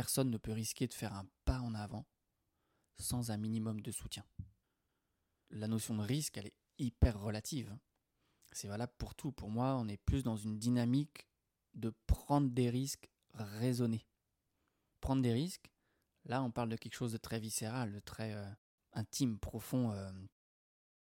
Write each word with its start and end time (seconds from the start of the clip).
personne 0.00 0.30
ne 0.30 0.38
peut 0.38 0.52
risquer 0.52 0.86
de 0.86 0.94
faire 0.94 1.12
un 1.12 1.28
pas 1.44 1.60
en 1.60 1.74
avant 1.74 2.06
sans 2.98 3.30
un 3.30 3.36
minimum 3.36 3.82
de 3.82 3.92
soutien. 3.92 4.24
La 5.50 5.68
notion 5.68 5.94
de 5.94 6.02
risque, 6.02 6.38
elle 6.38 6.46
est 6.46 6.56
hyper 6.78 7.20
relative. 7.20 7.76
C'est 8.50 8.66
valable 8.66 8.94
pour 8.96 9.14
tout. 9.14 9.30
Pour 9.30 9.50
moi, 9.50 9.76
on 9.76 9.88
est 9.88 9.98
plus 9.98 10.22
dans 10.22 10.38
une 10.38 10.58
dynamique 10.58 11.28
de 11.74 11.92
prendre 12.06 12.48
des 12.48 12.70
risques 12.70 13.10
raisonnés. 13.34 14.06
Prendre 15.02 15.20
des 15.20 15.34
risques, 15.34 15.70
là, 16.24 16.42
on 16.42 16.50
parle 16.50 16.70
de 16.70 16.76
quelque 16.76 16.96
chose 16.96 17.12
de 17.12 17.18
très 17.18 17.38
viscéral, 17.38 17.92
de 17.92 18.00
très 18.00 18.32
euh, 18.32 18.50
intime, 18.94 19.38
profond, 19.38 19.92
euh, 19.92 20.10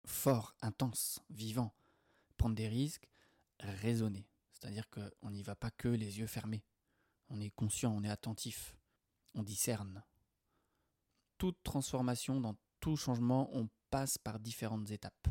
fort, 0.04 0.54
intense, 0.60 1.20
vivant. 1.30 1.74
Prendre 2.36 2.54
des 2.54 2.68
risques 2.68 3.08
raisonnés. 3.60 4.28
C'est-à-dire 4.52 4.90
qu'on 4.90 5.30
n'y 5.30 5.42
va 5.42 5.56
pas 5.56 5.70
que 5.70 5.88
les 5.88 6.18
yeux 6.18 6.26
fermés. 6.26 6.66
On 7.28 7.40
est 7.40 7.50
conscient, 7.50 7.92
on 7.92 8.04
est 8.04 8.10
attentif, 8.10 8.76
on 9.34 9.42
discerne. 9.42 10.04
Toute 11.38 11.56
transformation, 11.62 12.40
dans 12.40 12.56
tout 12.80 12.96
changement, 12.96 13.50
on 13.52 13.68
passe 13.90 14.18
par 14.18 14.38
différentes 14.38 14.90
étapes. 14.90 15.28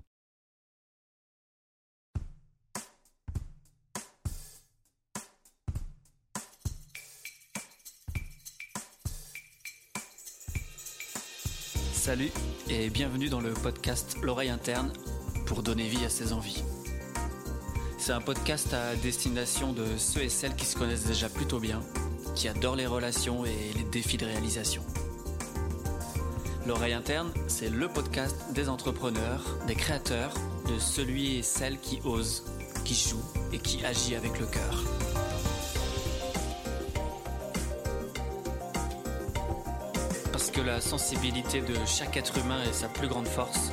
Salut 11.93 12.31
et 12.69 12.89
bienvenue 12.89 13.29
dans 13.29 13.39
le 13.39 13.53
podcast 13.53 14.17
L'oreille 14.21 14.49
interne 14.49 14.91
pour 15.45 15.63
donner 15.63 15.87
vie 15.87 16.03
à 16.03 16.09
ses 16.09 16.33
envies. 16.33 16.61
C'est 18.05 18.11
un 18.11 18.19
podcast 18.19 18.73
à 18.73 18.97
destination 18.97 19.71
de 19.71 19.85
ceux 19.97 20.23
et 20.23 20.27
celles 20.27 20.57
qui 20.57 20.65
se 20.65 20.75
connaissent 20.75 21.05
déjà 21.05 21.29
plutôt 21.29 21.61
bien, 21.61 21.79
qui 22.35 22.49
adorent 22.49 22.75
les 22.75 22.85
relations 22.85 23.45
et 23.45 23.71
les 23.77 23.85
défis 23.85 24.17
de 24.17 24.25
réalisation. 24.25 24.83
L'oreille 26.67 26.91
interne, 26.91 27.31
c'est 27.47 27.69
le 27.69 27.87
podcast 27.87 28.35
des 28.51 28.67
entrepreneurs, 28.67 29.45
des 29.67 29.75
créateurs, 29.75 30.33
de 30.67 30.77
celui 30.79 31.37
et 31.37 31.43
celle 31.43 31.79
qui 31.79 32.01
ose, 32.03 32.43
qui 32.83 32.93
joue 32.93 33.23
et 33.53 33.59
qui 33.59 33.85
agit 33.85 34.17
avec 34.17 34.37
le 34.37 34.47
cœur. 34.47 34.83
que 40.53 40.61
la 40.61 40.81
sensibilité 40.81 41.61
de 41.61 41.73
chaque 41.87 42.15
être 42.15 42.37
humain 42.37 42.61
est 42.69 42.73
sa 42.73 42.87
plus 42.87 43.07
grande 43.07 43.27
force, 43.27 43.71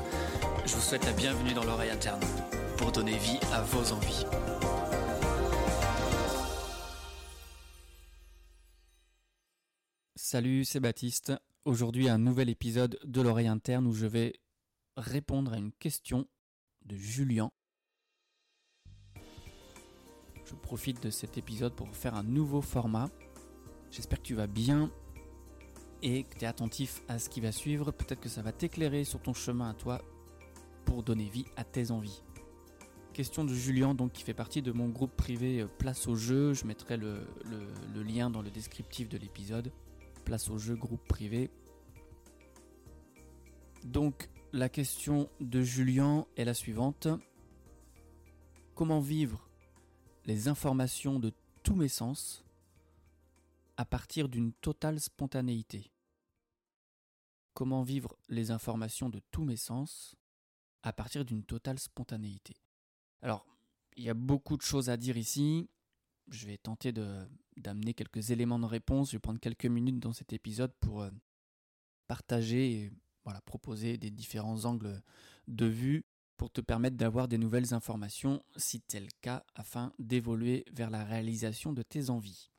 je 0.64 0.74
vous 0.74 0.80
souhaite 0.80 1.04
la 1.04 1.12
bienvenue 1.12 1.52
dans 1.52 1.64
l'oreille 1.64 1.90
interne 1.90 2.20
pour 2.80 2.92
donner 2.92 3.18
vie 3.18 3.38
à 3.52 3.60
vos 3.60 3.92
envies. 3.92 4.24
Salut, 10.16 10.64
c'est 10.64 10.80
Baptiste. 10.80 11.34
Aujourd'hui, 11.66 12.08
un 12.08 12.16
nouvel 12.16 12.48
épisode 12.48 12.98
de 13.04 13.20
l'oreille 13.20 13.48
interne 13.48 13.86
où 13.86 13.92
je 13.92 14.06
vais 14.06 14.32
répondre 14.96 15.52
à 15.52 15.58
une 15.58 15.72
question 15.72 16.26
de 16.86 16.96
Julien. 16.96 17.52
Je 20.46 20.54
profite 20.54 21.02
de 21.02 21.10
cet 21.10 21.36
épisode 21.36 21.74
pour 21.74 21.94
faire 21.94 22.14
un 22.14 22.22
nouveau 22.22 22.62
format. 22.62 23.10
J'espère 23.90 24.22
que 24.22 24.26
tu 24.26 24.34
vas 24.34 24.46
bien 24.46 24.90
et 26.00 26.24
que 26.24 26.38
tu 26.38 26.44
es 26.46 26.48
attentif 26.48 27.02
à 27.08 27.18
ce 27.18 27.28
qui 27.28 27.42
va 27.42 27.52
suivre, 27.52 27.92
peut-être 27.92 28.20
que 28.20 28.30
ça 28.30 28.40
va 28.40 28.52
t'éclairer 28.52 29.04
sur 29.04 29.20
ton 29.20 29.34
chemin 29.34 29.68
à 29.68 29.74
toi 29.74 30.00
pour 30.86 31.02
donner 31.02 31.28
vie 31.28 31.44
à 31.58 31.64
tes 31.64 31.90
envies. 31.90 32.22
Question 33.12 33.44
de 33.44 33.52
Julien, 33.52 33.94
donc 33.94 34.12
qui 34.12 34.22
fait 34.22 34.34
partie 34.34 34.62
de 34.62 34.72
mon 34.72 34.88
groupe 34.88 35.14
privé 35.16 35.60
euh, 35.60 35.66
Place 35.66 36.06
au 36.06 36.14
jeu. 36.14 36.54
Je 36.54 36.64
mettrai 36.64 36.96
le, 36.96 37.26
le 37.94 38.02
lien 38.02 38.30
dans 38.30 38.40
le 38.40 38.50
descriptif 38.50 39.08
de 39.08 39.18
l'épisode. 39.18 39.72
Place 40.24 40.48
au 40.48 40.58
jeu, 40.58 40.76
groupe 40.76 41.06
privé. 41.06 41.50
Donc, 43.84 44.30
la 44.52 44.68
question 44.68 45.28
de 45.40 45.62
Julien 45.62 46.26
est 46.36 46.44
la 46.44 46.54
suivante. 46.54 47.08
Comment 48.74 49.00
vivre 49.00 49.48
les 50.24 50.48
informations 50.48 51.18
de 51.18 51.32
tous 51.62 51.74
mes 51.74 51.88
sens 51.88 52.44
à 53.76 53.84
partir 53.84 54.28
d'une 54.28 54.52
totale 54.52 55.00
spontanéité? 55.00 55.92
Comment 57.54 57.82
vivre 57.82 58.16
les 58.28 58.50
informations 58.50 59.08
de 59.08 59.20
tous 59.30 59.44
mes 59.44 59.56
sens 59.56 60.14
à 60.82 60.92
partir 60.92 61.24
d'une 61.24 61.42
totale 61.42 61.78
spontanéité? 61.78 62.56
Alors, 63.22 63.46
il 63.96 64.04
y 64.04 64.10
a 64.10 64.14
beaucoup 64.14 64.56
de 64.56 64.62
choses 64.62 64.90
à 64.90 64.96
dire 64.96 65.16
ici. 65.16 65.68
Je 66.28 66.46
vais 66.46 66.58
tenter 66.58 66.92
d'amener 67.56 67.94
quelques 67.94 68.30
éléments 68.30 68.58
de 68.58 68.66
réponse. 68.66 69.10
Je 69.10 69.16
vais 69.16 69.20
prendre 69.20 69.40
quelques 69.40 69.66
minutes 69.66 69.98
dans 69.98 70.12
cet 70.12 70.32
épisode 70.32 70.72
pour 70.80 71.02
euh, 71.02 71.10
partager 72.06 72.72
et 72.72 72.92
voilà, 73.24 73.40
proposer 73.42 73.98
des 73.98 74.10
différents 74.10 74.64
angles 74.64 75.02
de 75.48 75.66
vue 75.66 76.04
pour 76.36 76.50
te 76.50 76.60
permettre 76.60 76.96
d'avoir 76.96 77.28
des 77.28 77.36
nouvelles 77.36 77.74
informations 77.74 78.42
si 78.56 78.80
tel 78.80 79.08
cas 79.20 79.44
afin 79.54 79.92
d'évoluer 79.98 80.64
vers 80.72 80.88
la 80.88 81.04
réalisation 81.04 81.72
de 81.72 81.82
tes 81.82 82.08
envies 82.08 82.50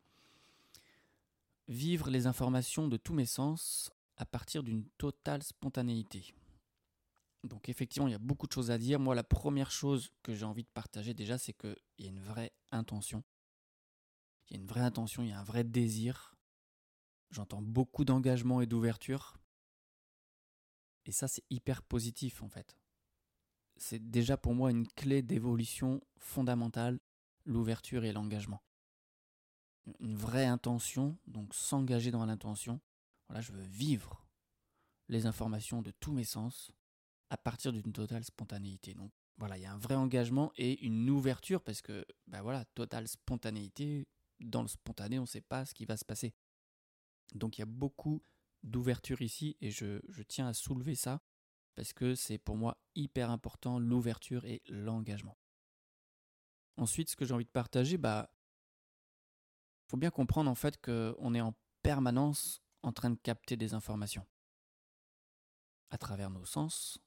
vivre 1.72 2.10
les 2.10 2.28
informations 2.28 2.88
de 2.88 2.98
tous 2.98 3.14
mes 3.14 3.26
sens 3.26 3.92
à 4.18 4.26
partir 4.26 4.62
d'une 4.62 4.86
totale 4.98 5.42
spontanéité. 5.42 6.34
Donc 7.44 7.70
effectivement, 7.70 8.08
il 8.08 8.12
y 8.12 8.16
a 8.16 8.20
beaucoup 8.20 8.48
de 8.48 8.52
choses 8.52 8.72
à 8.72 8.78
dire. 8.78 9.00
Moi, 9.00 9.16
la 9.16 9.24
première 9.24 9.72
chose 9.72 10.12
que 10.24 10.34
j'ai 10.34 10.46
envie 10.46 10.64
de 10.64 10.70
partager 10.74 11.14
déjà, 11.14 11.38
c'est 11.38 11.54
qu'il 11.54 11.76
y 12.00 12.06
a 12.06 12.10
une 12.10 12.20
vraie 12.20 12.54
intention. 12.72 13.24
Il 14.50 14.56
y 14.56 14.60
a 14.60 14.62
une 14.62 14.68
vraie 14.68 14.82
intention, 14.82 15.24
il 15.24 15.30
y 15.30 15.34
a 15.34 15.40
un 15.40 15.44
vrai 15.44 15.64
désir. 15.64 16.36
J'entends 17.32 17.62
beaucoup 17.62 18.06
d'engagement 18.06 18.62
et 18.62 18.68
d'ouverture. 18.68 19.38
Et 21.06 21.12
ça, 21.12 21.28
c'est 21.28 21.44
hyper 21.50 21.82
positif 21.82 22.44
en 22.44 22.50
fait. 22.50 22.78
C'est 23.78 24.12
déjà 24.12 24.38
pour 24.38 24.54
moi 24.54 24.70
une 24.70 24.88
clé 24.88 25.24
d'évolution 25.24 26.02
fondamentale, 26.20 27.00
l'ouverture 27.46 28.04
et 28.04 28.12
l'engagement 28.12 28.62
une 30.00 30.16
vraie 30.16 30.46
intention, 30.46 31.18
donc 31.28 31.54
s'engager 31.54 32.12
dans 32.12 32.26
l'intention. 32.26 32.80
Voilà, 33.28 33.42
je 33.42 33.52
veux 33.52 33.64
vivre 33.64 34.26
les 35.10 35.26
informations 35.26 35.82
de 35.82 35.92
tous 35.92 36.12
mes 36.12 36.24
sens 36.24 36.72
à 37.32 37.38
partir 37.38 37.72
d'une 37.72 37.94
totale 37.94 38.26
spontanéité. 38.26 38.94
Donc 38.94 39.12
voilà, 39.38 39.58
il 39.58 39.62
y 39.62 39.66
a 39.66 39.72
un 39.72 39.78
vrai 39.78 39.96
engagement 39.96 40.52
et 40.58 40.86
une 40.86 41.10
ouverture 41.10 41.64
parce 41.64 41.82
que, 41.82 42.06
ben 42.28 42.42
voilà, 42.42 42.66
totale 42.76 43.08
spontanéité, 43.08 44.06
dans 44.42 44.62
le 44.62 44.68
spontané, 44.68 45.18
on 45.18 45.24
ne 45.24 45.28
sait 45.28 45.42
pas 45.42 45.66
ce 45.66 45.74
qui 45.74 45.86
va 45.86 45.96
se 45.96 46.04
passer. 46.04 46.36
Donc 47.34 47.58
il 47.58 47.62
y 47.62 47.64
a 47.64 47.68
beaucoup 47.68 48.22
d'ouverture 48.64 49.22
ici 49.22 49.56
et 49.62 49.72
je, 49.72 50.00
tiens 50.28 50.48
à 50.48 50.54
soulever 50.54 50.94
ça 50.94 51.22
parce 51.74 51.94
que 51.94 52.16
c'est 52.16 52.38
pour 52.38 52.58
moi 52.58 52.78
hyper 52.96 53.32
important 53.32 53.80
l'ouverture 53.80 54.44
et 54.44 54.62
l'engagement. 54.68 55.38
Ensuite, 56.76 57.10
ce 57.10 57.16
que 57.16 57.24
j'ai 57.24 57.34
envie 57.34 57.46
de 57.46 57.50
partager, 57.50 57.98
bah, 57.98 58.36
faut 59.88 59.98
bien 59.98 60.12
comprendre 60.12 60.52
en 60.52 60.56
fait 60.56 60.82
qu'on 60.82 61.34
est 61.34 61.42
en 61.42 61.56
permanence 61.82 62.62
en 62.84 62.92
train 62.92 63.10
de 63.10 63.20
capter 63.24 63.56
des 63.56 63.74
informations. 63.74 64.28
À 65.92 65.98
travers 65.98 66.30
nos 66.30 66.46
sens, 66.46 67.00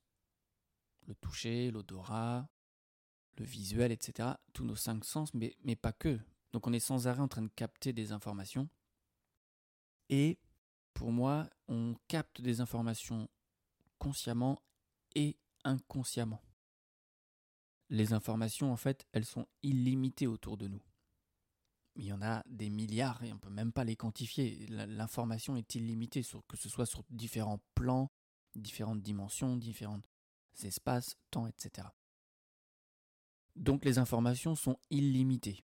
le 1.06 1.14
toucher, 1.14 1.70
l'odorat, 1.70 2.48
le 3.36 3.44
visuel, 3.44 3.92
etc. 3.92 4.30
Tous 4.52 4.64
nos 4.64 4.76
cinq 4.76 5.04
sens, 5.04 5.34
mais, 5.34 5.56
mais 5.64 5.76
pas 5.76 5.92
que. 5.92 6.18
Donc 6.52 6.66
on 6.66 6.72
est 6.72 6.80
sans 6.80 7.06
arrêt 7.08 7.20
en 7.20 7.28
train 7.28 7.42
de 7.42 7.48
capter 7.48 7.92
des 7.92 8.12
informations. 8.12 8.68
Et 10.08 10.38
pour 10.92 11.12
moi, 11.12 11.48
on 11.68 11.94
capte 12.08 12.40
des 12.40 12.60
informations 12.60 13.28
consciemment 13.98 14.62
et 15.14 15.36
inconsciemment. 15.64 16.42
Les 17.90 18.12
informations, 18.12 18.72
en 18.72 18.76
fait, 18.76 19.06
elles 19.12 19.24
sont 19.24 19.46
illimitées 19.62 20.26
autour 20.26 20.56
de 20.56 20.68
nous 20.68 20.82
il 21.96 22.04
y 22.04 22.12
en 22.12 22.22
a 22.22 22.42
des 22.46 22.70
milliards 22.70 23.22
et 23.22 23.30
on 23.30 23.36
ne 23.36 23.40
peut 23.40 23.50
même 23.50 23.72
pas 23.72 23.84
les 23.84 23.96
quantifier. 23.96 24.66
L'information 24.68 25.56
est 25.56 25.74
illimitée, 25.74 26.22
que 26.48 26.56
ce 26.56 26.68
soit 26.68 26.86
sur 26.86 27.04
différents 27.10 27.60
plans, 27.74 28.10
différentes 28.54 29.02
dimensions, 29.02 29.56
différents 29.56 30.00
espaces, 30.62 31.16
temps, 31.30 31.46
etc. 31.46 31.88
Donc 33.56 33.84
les 33.84 33.98
informations 33.98 34.54
sont 34.54 34.78
illimitées. 34.90 35.64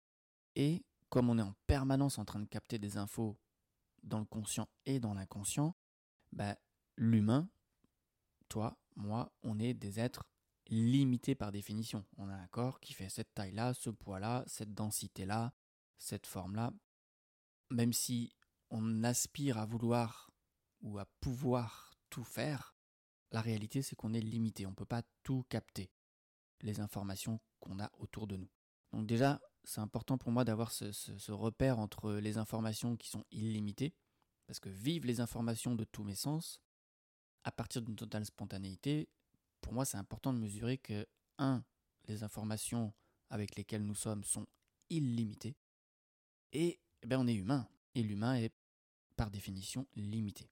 Et 0.55 0.85
comme 1.09 1.31
on 1.31 1.38
est 1.38 1.43
en 1.43 1.55
permanence 1.67 2.19
en 2.19 2.25
train 2.25 2.41
de 2.41 2.47
capter 2.47 2.79
des 2.79 2.97
infos 2.97 3.38
dans 4.03 4.19
le 4.19 4.25
conscient 4.25 4.69
et 4.85 5.00
dans 5.00 5.15
l'inconscient, 5.15 5.77
bah, 6.33 6.56
l'humain, 6.97 7.49
toi, 8.49 8.79
moi, 8.97 9.33
on 9.43 9.59
est 9.59 9.75
des 9.75 10.00
êtres 10.00 10.25
limités 10.69 11.35
par 11.35 11.53
définition. 11.53 12.05
On 12.17 12.29
a 12.29 12.35
un 12.35 12.47
corps 12.49 12.81
qui 12.81 12.93
fait 12.93 13.09
cette 13.09 13.32
taille-là, 13.35 13.75
ce 13.75 13.91
poids-là, 13.91 14.44
cette 14.47 14.75
densité-là, 14.75 15.53
cette 15.99 16.27
forme-là, 16.27 16.73
même 17.71 17.93
si 17.93 18.32
on 18.71 19.05
aspire 19.05 19.59
à 19.59 19.67
vouloir 19.67 20.31
ou 20.82 20.99
à 20.99 21.06
pouvoir 21.21 21.94
tout 22.11 22.25
faire, 22.25 22.75
la 23.31 23.40
réalité 23.40 23.82
c'est 23.82 23.96
qu'on 23.96 24.14
est 24.14 24.20
limité, 24.20 24.67
on 24.67 24.70
ne 24.70 24.75
peut 24.75 24.84
pas 24.84 25.02
tout 25.23 25.44
capter, 25.49 25.90
les 26.62 26.81
informations 26.81 27.40
qu'on 27.61 27.78
a 27.81 27.90
autour 27.99 28.26
de 28.26 28.37
nous. 28.37 28.49
Donc 28.93 29.06
déjà, 29.06 29.40
c'est 29.64 29.81
important 29.81 30.17
pour 30.17 30.31
moi 30.31 30.44
d'avoir 30.44 30.73
ce, 30.73 31.32
repère 31.32 31.78
entre 31.78 32.14
les 32.14 32.38
informations 32.38 32.96
qui 32.96 33.08
sont 33.08 33.25
illimitées, 33.31 33.94
Parce 34.46 34.61
que 34.61 34.69
vivre 34.69 35.06
les 35.06 35.20
informations 35.20 35.75
de 35.75 35.84
tous 35.84 36.05
mes 36.05 36.14
sens, 36.14 36.61
à 37.44 37.52
partir 37.52 37.82
d'une 37.82 37.96
totale 37.96 38.25
spontanéité, 38.25 39.08
pour 39.61 39.72
moi 39.72 39.84
c'est 39.84 39.99
important 39.99 40.32
de 40.32 40.38
mesurer 40.38 40.79
que, 40.79 41.06
un, 41.38 41.64
les 42.06 42.22
informations 42.22 42.94
avec 43.29 43.56
lesquelles 43.56 43.84
nous 43.84 43.94
sommes 43.94 44.25
sont 44.25 44.46
illimitées, 44.88 45.56
et 46.52 46.81
eh 47.02 47.06
bien, 47.06 47.20
on 47.20 47.26
est 47.26 47.34
humain, 47.34 47.69
et 47.94 48.02
l'humain 48.02 48.37
est 48.37 48.55
par 49.17 49.31
définition 49.31 49.87
limité. 49.94 50.49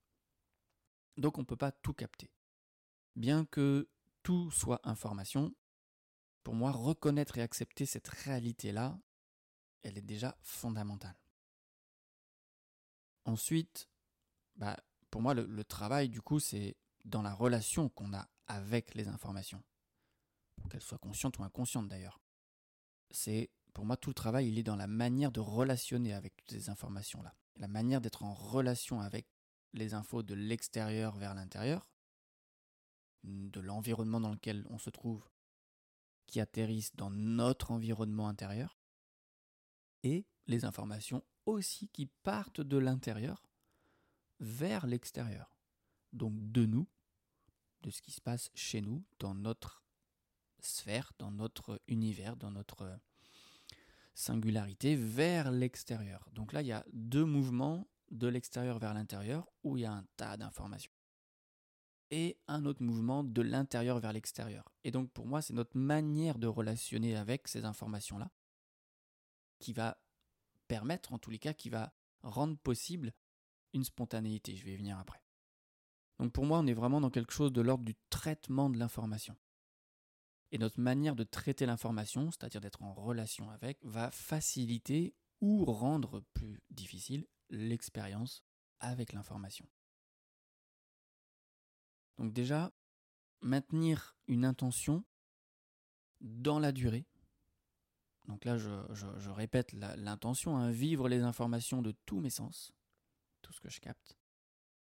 Donc 1.17 1.39
on 1.39 1.43
ne 1.43 1.47
peut 1.47 1.57
pas 1.57 1.73
tout 1.73 1.95
capter. 1.95 2.31
Bien 3.17 3.45
que 3.45 3.89
tout 4.23 4.51
soit 4.51 4.81
information, 4.85 5.55
pour 6.43 6.55
moi, 6.55 6.73
reconnaître 6.73 7.39
et 7.39 7.43
accepter 7.43 7.87
cette 7.87 8.09
réalité-là, 8.09 8.99
elle 9.83 9.99
est 9.99 10.03
déjà 10.03 10.37
fondamentale. 10.43 11.17
Ensuite, 13.25 13.89
bah, 14.57 14.77
pour 15.11 15.23
moi, 15.23 15.35
le, 15.35 15.65
travail, 15.65 16.09
du 16.09 16.21
coup, 16.21 16.41
c'est 16.41 16.77
dans 17.05 17.23
la 17.23 17.33
relation 17.33 17.89
qu'on 17.89 18.13
a 18.15 18.29
avec 18.47 18.95
les 18.95 19.09
informations. 19.09 19.63
Qu'elles 20.71 20.83
soient 20.83 20.99
conscientes 20.99 21.39
ou 21.39 21.45
inconscientes 21.45 21.89
d'ailleurs. 21.89 22.21
C'est, 23.11 23.51
pour 23.73 23.85
moi, 23.85 23.97
tout 23.97 24.11
le 24.11 24.15
travail, 24.15 24.49
il 24.49 24.59
est 24.59 24.63
dans 24.63 24.77
la 24.77 24.87
manière 24.87 25.33
de 25.33 25.41
relationner 25.41 26.13
avec 26.13 26.37
toutes 26.37 26.51
ces 26.51 26.69
informations-là. 26.69 27.35
La 27.57 27.69
manière 27.69 28.01
d'être 28.01 28.23
en 28.23 28.35
relation 28.35 29.01
avec 29.01 29.27
les 29.73 29.95
infos 29.95 30.23
de 30.23 30.35
l'extérieur 30.35 31.17
vers 31.17 31.35
l'intérieur, 31.35 31.89
de 33.25 33.61
l'environnement 33.61 34.21
dans 34.21 34.33
lequel 34.33 34.65
on 34.71 34.79
se 34.79 34.91
trouve, 34.91 35.27
qui 36.27 36.41
atterrissent 36.41 36.95
dans 36.95 37.11
notre 37.11 37.71
environnement 37.71 38.29
intérieur, 38.29 38.79
et 40.03 40.27
les 40.47 40.65
informations 40.65 41.25
aussi 41.47 41.89
qui 41.89 42.07
partent 42.07 42.61
de 42.61 42.77
l'intérieur 42.77 43.43
vers 44.41 44.87
l'extérieur. 44.87 45.57
Donc 46.13 46.35
de 46.53 46.67
nous, 46.67 46.87
de 47.83 47.91
ce 47.91 48.03
qui 48.03 48.13
se 48.13 48.21
passe 48.21 48.51
chez 48.55 48.81
nous, 48.81 49.05
dans 49.19 49.35
notre 49.35 49.83
sphère, 50.61 51.13
dans 51.19 51.31
notre 51.31 51.81
univers, 51.89 52.37
dans 52.37 52.51
notre 52.51 52.99
singularité, 54.15 54.97
vers 54.97 55.51
l'extérieur. 55.51 56.29
Donc 56.33 56.53
là, 56.53 56.63
il 56.63 56.69
y 56.69 56.73
a 56.73 56.85
deux 56.93 57.25
mouvements 57.25 57.89
de 58.11 58.29
l'extérieur 58.29 58.79
vers 58.79 58.95
l'intérieur 58.95 59.51
où 59.63 59.77
il 59.77 59.83
y 59.83 59.87
a 59.87 59.93
un 59.93 60.05
tas 60.17 60.37
d'informations. 60.37 60.93
Et 62.11 62.39
un 62.49 62.65
autre 62.65 62.83
mouvement 62.83 63.25
de 63.25 63.43
l'intérieur 63.43 63.99
vers 63.99 64.13
l'extérieur. 64.13 64.73
Et 64.85 64.91
donc 64.91 65.11
pour 65.13 65.27
moi, 65.27 65.43
c'est 65.43 65.55
notre 65.55 65.77
manière 65.77 66.39
de 66.39 66.47
relationner 66.47 67.17
avec 67.17 67.49
ces 67.49 67.65
informations-là 67.65 68.31
qui 69.59 69.73
va 69.73 69.99
permettre, 70.69 71.13
en 71.13 71.19
tous 71.19 71.31
les 71.31 71.39
cas, 71.39 71.55
qui 71.55 71.71
va 71.71 71.95
rendre 72.23 72.57
possible 72.59 73.13
une 73.73 73.85
spontanéité. 73.85 74.57
Je 74.57 74.65
vais 74.65 74.75
y 74.75 74.77
venir 74.77 74.99
après. 74.99 75.23
Donc 76.19 76.33
pour 76.33 76.45
moi, 76.45 76.59
on 76.59 76.67
est 76.67 76.75
vraiment 76.75 77.01
dans 77.01 77.11
quelque 77.11 77.33
chose 77.33 77.53
de 77.53 77.61
l'ordre 77.61 77.85
du 77.85 77.97
traitement 78.11 78.71
de 78.71 78.79
l'information. 78.79 79.37
Et 80.53 80.59
notre 80.59 80.81
manière 80.81 81.17
de 81.17 81.25
traiter 81.25 81.67
l'information, 81.67 82.31
c'est-à-dire 82.31 82.61
d'être 82.61 82.83
en 82.83 82.95
relation 82.95 83.51
avec, 83.51 83.79
va 83.83 84.11
faciliter 84.11 85.15
ou 85.41 85.65
rendre 85.65 86.21
plus 86.33 86.63
difficile 86.71 87.27
l'expérience 87.51 88.45
avec 88.79 89.13
l'information. 89.13 89.67
Donc 92.19 92.33
déjà, 92.33 92.73
maintenir 93.41 94.17
une 94.27 94.45
intention 94.45 95.05
dans 96.21 96.59
la 96.59 96.73
durée, 96.73 97.07
donc 98.29 98.45
là, 98.45 98.57
je, 98.57 99.31
répète 99.31 99.73
l'intention, 99.73 100.57
hein, 100.57 100.71
vivre 100.71 101.09
les 101.09 101.21
informations 101.21 101.83
de 101.83 101.93
tous 102.07 102.21
mes 102.21 102.31
sens, 102.31 102.73
tout 103.43 103.53
ce 103.53 103.61
que 103.61 103.69
je 103.69 103.81
capte, 103.81 104.17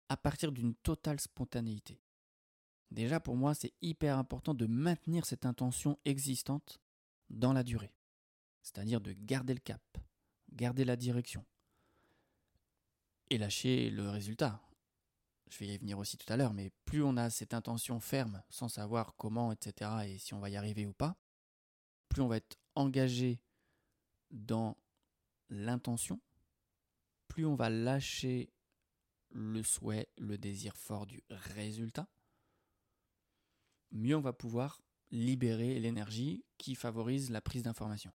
à 0.09 0.17
partir 0.17 0.53
d'une 0.53 0.75
totale 0.75 1.21
spontanéité. 1.21 2.03
Déjà, 2.91 3.21
pour 3.21 3.37
moi, 3.37 3.55
c'est 3.55 3.73
hyper 3.81 4.19
important 4.19 4.53
de 4.53 4.67
maintenir 4.67 5.25
cette 5.25 5.47
intention 5.47 5.99
existante 6.05 6.81
dans 7.31 7.53
la 7.53 7.63
durée. 7.63 7.95
C'est-à-dire 8.63 9.01
de 9.01 9.13
garder 9.13 9.55
le 9.55 9.61
cap, 9.61 9.83
garder 10.53 10.85
la 10.85 10.97
direction. 10.97 11.45
Et 13.31 13.39
lâcher 13.39 13.91
le 13.91 14.11
résultat. 14.11 14.61
Je 15.51 15.59
vais 15.59 15.67
y 15.67 15.79
venir 15.79 15.99
aussi 15.99 16.17
tout 16.17 16.33
à 16.33 16.37
l'heure, 16.37 16.55
mais 16.55 16.71
plus 16.85 17.03
on 17.03 17.17
a 17.17 17.29
cette 17.29 17.55
intention 17.55 17.99
ferme, 17.99 18.43
sans 18.51 18.69
savoir 18.69 19.17
comment, 19.17 19.53
etc., 19.53 19.91
et 20.07 20.19
si 20.19 20.33
on 20.33 20.39
va 20.39 20.49
y 20.49 20.57
arriver 20.57 20.87
ou 20.87 20.93
pas, 20.93 21.17
plus 22.09 22.23
on 22.23 22.29
va 22.29 22.37
être 22.37 22.57
engagé 22.77 23.41
dans 24.31 24.77
l'intention, 25.49 26.21
plus 27.27 27.45
on 27.45 27.57
va 27.57 27.69
lâcher 27.69 28.53
le 29.31 29.63
souhait, 29.63 30.09
le 30.19 30.39
désir 30.39 30.77
fort 30.77 31.07
du 31.07 31.23
résultat, 31.31 32.09
mieux 33.91 34.17
on 34.17 34.21
va 34.21 34.33
pouvoir 34.33 34.81
libérer 35.11 35.79
l'énergie 35.81 36.45
qui 36.59 36.77
favorise 36.77 37.31
la 37.31 37.41
prise 37.41 37.65
d'information. 37.65 38.13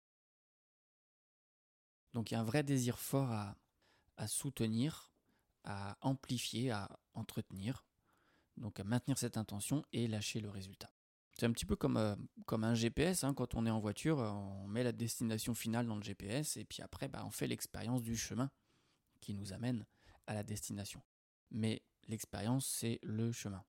Donc 2.14 2.30
il 2.30 2.36
y 2.36 2.38
a 2.38 2.42
un 2.42 2.46
vrai 2.46 2.62
désir 2.62 3.00
fort 3.00 3.32
à, 3.32 3.58
à 4.18 4.28
soutenir, 4.28 5.13
à 5.64 5.98
amplifier, 6.02 6.72
à 6.72 6.90
entretenir, 7.14 7.86
donc 8.58 8.80
à 8.80 8.84
maintenir 8.84 9.18
cette 9.18 9.38
intention 9.38 9.84
et 9.92 10.08
lâcher 10.08 10.40
le 10.40 10.50
résultat. 10.50 10.92
C'est 11.38 11.46
un 11.48 11.52
petit 11.52 11.66
peu 11.66 11.76
comme, 11.76 11.98
euh, 11.98 12.16
comme 12.46 12.64
un 12.64 12.76
GPS, 12.76 13.24
hein. 13.24 13.34
quand 13.34 13.56
on 13.56 13.66
est 13.66 13.72
en 13.72 13.80
voiture, 13.80 14.20
euh, 14.20 14.30
on 14.30 14.68
met 14.68 14.84
la 14.84 14.92
destination 14.92 15.56
finale 15.56 15.88
dans 15.88 15.96
le 15.96 16.04
GPS 16.04 16.58
et 16.58 16.66
puis 16.66 16.84
après 16.84 17.08
bah, 17.08 17.24
on 17.26 17.32
fait 17.32 17.48
l'expérience 17.48 18.04
du 18.04 18.16
chemin 18.16 18.52
qui 19.20 19.34
nous 19.34 19.52
amène 19.54 19.86
à 20.28 20.36
la 20.36 20.44
destination. 20.44 21.02
Mais 21.50 21.82
l'expérience, 22.08 22.68
c'est 22.68 23.00
le 23.04 23.32
chemin. 23.32 23.64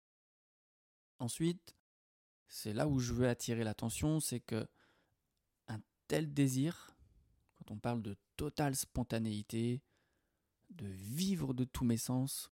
Ensuite, 1.19 1.75
c'est 2.47 2.73
là 2.73 2.87
où 2.87 2.99
je 2.99 3.13
veux 3.13 3.27
attirer 3.27 3.63
l'attention, 3.63 4.19
c'est 4.19 4.39
que 4.39 4.67
un 5.67 5.79
tel 6.07 6.33
désir, 6.33 6.95
quand 7.55 7.71
on 7.71 7.77
parle 7.77 8.01
de 8.01 8.17
totale 8.37 8.75
spontanéité, 8.75 9.81
de 10.71 10.87
vivre 10.87 11.53
de 11.53 11.63
tous 11.63 11.85
mes 11.85 11.97
sens, 11.97 12.51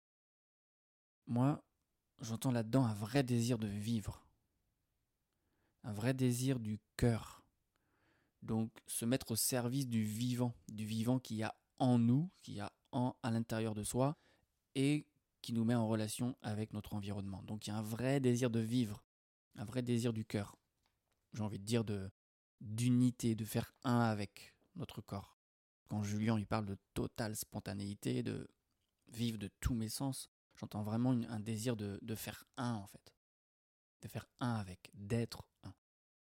moi, 1.26 1.64
j'entends 2.20 2.52
là-dedans 2.52 2.84
un 2.84 2.94
vrai 2.94 3.22
désir 3.22 3.58
de 3.58 3.68
vivre 3.68 4.28
un 5.84 5.92
vrai 5.92 6.14
désir 6.14 6.58
du 6.60 6.78
cœur. 6.96 7.42
Donc 8.42 8.70
se 8.86 9.04
mettre 9.04 9.32
au 9.32 9.36
service 9.36 9.88
du 9.88 10.04
vivant, 10.04 10.54
du 10.68 10.84
vivant 10.84 11.18
qui 11.18 11.42
a 11.42 11.54
en 11.78 11.98
nous, 11.98 12.30
qui 12.42 12.60
a 12.60 12.72
en, 12.92 13.14
à 13.22 13.30
l'intérieur 13.30 13.74
de 13.74 13.82
soi 13.82 14.16
et 14.74 15.06
qui 15.40 15.52
nous 15.52 15.64
met 15.64 15.74
en 15.74 15.88
relation 15.88 16.37
avec 16.42 16.72
notre 16.72 16.94
environnement. 16.94 17.42
Donc 17.42 17.66
il 17.66 17.70
y 17.70 17.72
a 17.72 17.76
un 17.76 17.82
vrai 17.82 18.20
désir 18.20 18.50
de 18.50 18.60
vivre, 18.60 19.04
un 19.56 19.64
vrai 19.64 19.82
désir 19.82 20.12
du 20.12 20.25
cœur. 20.25 20.56
J'ai 21.32 21.42
envie 21.42 21.58
de 21.58 21.64
dire 21.64 21.84
de 21.84 22.10
d'unité, 22.60 23.37
de 23.37 23.44
faire 23.44 23.72
un 23.84 24.00
avec 24.00 24.54
notre 24.75 25.00
corps. 25.00 25.38
Quand 25.88 26.02
Julien 26.02 26.38
il 26.38 26.47
parle 26.47 26.66
de 26.66 26.76
totale 26.95 27.35
spontanéité, 27.35 28.23
de 28.23 28.49
vivre 29.09 29.38
de 29.38 29.50
tous 29.61 29.75
mes 29.75 29.88
sens, 29.88 30.28
j'entends 30.57 30.83
vraiment 30.83 31.11
un 31.11 31.40
désir 31.40 31.76
de, 31.76 31.99
faire 32.14 32.45
un 32.57 32.75
en 32.75 32.87
fait 32.87 33.14
de 34.02 34.09
faire 34.09 34.26
un 34.40 34.54
avec, 34.54 34.90
d'être 34.95 35.42
un. 35.64 35.75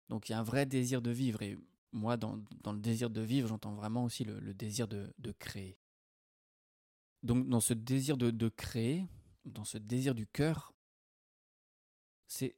Donc 0.09 0.29
il 0.29 0.33
y 0.33 0.35
a 0.35 0.39
un 0.39 0.43
vrai 0.43 0.65
désir 0.65 1.01
de 1.01 1.11
vivre, 1.11 1.41
et 1.41 1.57
moi, 1.91 2.17
dans, 2.17 2.35
le 2.35 2.79
désir 2.79 3.09
de 3.09 3.21
vivre, 3.21 3.47
j'entends 3.47 3.73
vraiment 3.73 4.03
aussi 4.03 4.23
le, 4.23 4.53
désir 4.53 4.87
de, 4.87 5.13
créer. 5.39 5.77
Donc 7.23 7.47
dans 7.47 7.61
ce 7.61 7.73
désir 7.73 8.17
de, 8.17 8.31
de 8.31 8.49
créer, 8.49 9.07
dans 9.45 9.65
ce 9.65 9.77
désir 9.77 10.15
du 10.15 10.27
cœur, 10.27 10.73
c'est, 12.27 12.55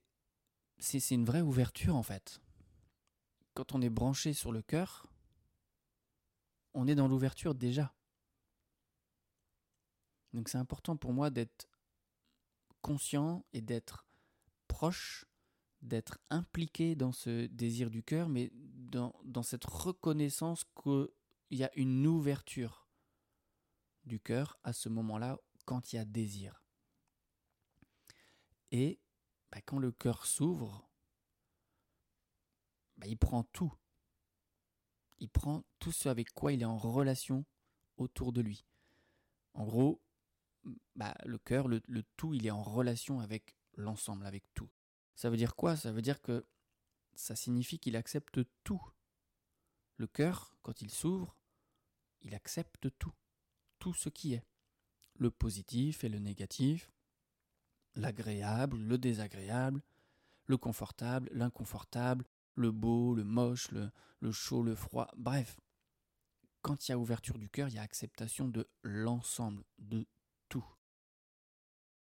une 1.12 1.26
vraie 1.26 1.42
ouverture 1.42 1.96
en 1.96 2.04
fait. 2.04 2.42
Quand 3.54 3.74
on 3.74 3.82
est 3.82 3.90
branché 3.90 4.34
sur 4.34 4.52
le 4.52 4.62
cœur, 4.62 5.08
on 6.76 6.88
est 6.88 6.96
dans 6.96 7.08
l'ouverture 7.08 7.56
déjà. 7.56 7.96
Donc 10.34 10.50
c'est 10.50 10.58
important 10.58 10.98
pour 10.98 11.14
moi 11.14 11.30
d'être 11.30 11.68
conscient 12.82 13.46
et 13.54 13.62
d'être 13.62 14.06
proche, 14.68 15.26
d'être 15.82 16.20
impliqué 16.30 16.96
dans 16.96 17.14
ce 17.14 17.48
désir 17.48 17.90
du 17.90 18.04
cœur, 18.04 18.28
mais 18.30 18.52
dans, 18.54 19.14
cette 19.42 19.66
reconnaissance 19.66 20.66
qu'il 20.84 21.10
y 21.52 21.64
a 21.64 21.72
une 21.76 22.06
ouverture 22.06 22.88
du 24.04 24.20
cœur 24.20 24.60
à 24.64 24.74
ce 24.74 24.90
moment-là 24.90 25.40
quand 25.66 25.94
il 25.94 25.96
y 25.96 26.00
a 26.00 26.06
désir. 26.06 26.62
Et 28.72 29.00
bah, 29.52 29.62
quand 29.66 29.80
le 29.80 29.92
cœur 29.92 30.26
s'ouvre, 30.26 30.90
bah, 32.98 33.08
il 33.08 33.18
prend 33.18 33.44
tout. 33.44 33.74
Il 35.20 35.30
prend 35.30 35.64
tout 35.80 35.92
ce 35.92 36.10
avec 36.10 36.32
quoi 36.34 36.54
il 36.54 36.62
est 36.62 36.66
en 36.66 36.78
relation 36.78 37.46
autour 37.98 38.34
de 38.34 38.42
lui. 38.42 38.66
En 39.54 39.66
gros, 39.66 40.02
bah, 40.96 41.16
le 41.26 41.38
cœur, 41.38 41.68
le, 41.68 41.82
le 41.88 42.04
tout, 42.18 42.34
il 42.34 42.46
est 42.46 42.52
en 42.52 42.64
relation 42.64 43.20
avec 43.20 43.56
l'ensemble, 43.76 44.26
avec 44.26 44.44
tout. 44.54 44.70
Ça 45.16 45.30
veut 45.30 45.38
dire 45.38 45.56
quoi? 45.56 45.76
Ça 45.76 45.92
veut 45.92 46.02
dire 46.02 46.22
que 46.22 46.46
ça 47.16 47.36
signifie 47.36 47.80
qu'il 47.80 47.96
accepte 47.96 48.42
tout. 48.64 48.82
Le 49.98 50.08
cœur, 50.08 50.56
quand 50.62 50.82
il 50.82 50.92
s'ouvre, 50.92 51.38
il 52.22 52.36
accepte 52.36 52.90
tout, 53.00 53.14
tout 53.80 53.94
ce 53.94 54.10
qui 54.10 54.34
est. 54.34 54.44
le 55.18 55.32
positif 55.32 56.04
et 56.04 56.10
le 56.10 56.20
négatif, 56.20 56.92
l'agréable, 57.96 58.78
le 58.78 58.98
désagréable, 58.98 59.82
le 60.46 60.58
confortable, 60.58 61.30
l'inconfortable, 61.34 62.26
le 62.56 62.72
beau, 62.72 63.14
le 63.14 63.24
moche, 63.24 63.70
le, 63.72 63.92
chaud, 64.32 64.64
le 64.64 64.76
froid, 64.76 65.10
bref. 65.16 65.60
Quand 66.62 66.88
il 66.88 66.92
y 66.92 66.94
a 66.94 66.98
ouverture 66.98 67.38
du 67.38 67.50
cœur, 67.50 67.70
il 67.70 67.76
y 67.76 67.78
a 67.78 67.84
acceptation 67.84 68.48
de 68.48 68.68
l'ensemble, 68.82 69.64
de 69.78 70.08
tout. 70.50 70.66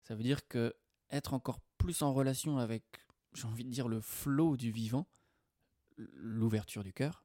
Ça 0.05 0.15
veut 0.15 0.23
dire 0.23 0.49
que 0.49 0.75
être 1.11 1.35
encore 1.35 1.61
plus 1.77 2.03
en 2.03 2.15
relation 2.15 2.59
avec, 2.59 2.85
j'ai 3.35 3.47
envie 3.47 3.65
de 3.65 3.71
dire, 3.71 3.89
le 3.89 4.01
flot 4.01 4.57
du 4.57 4.71
vivant, 4.71 5.07
l'ouverture 5.97 6.83
du 6.83 6.93
cœur, 6.93 7.25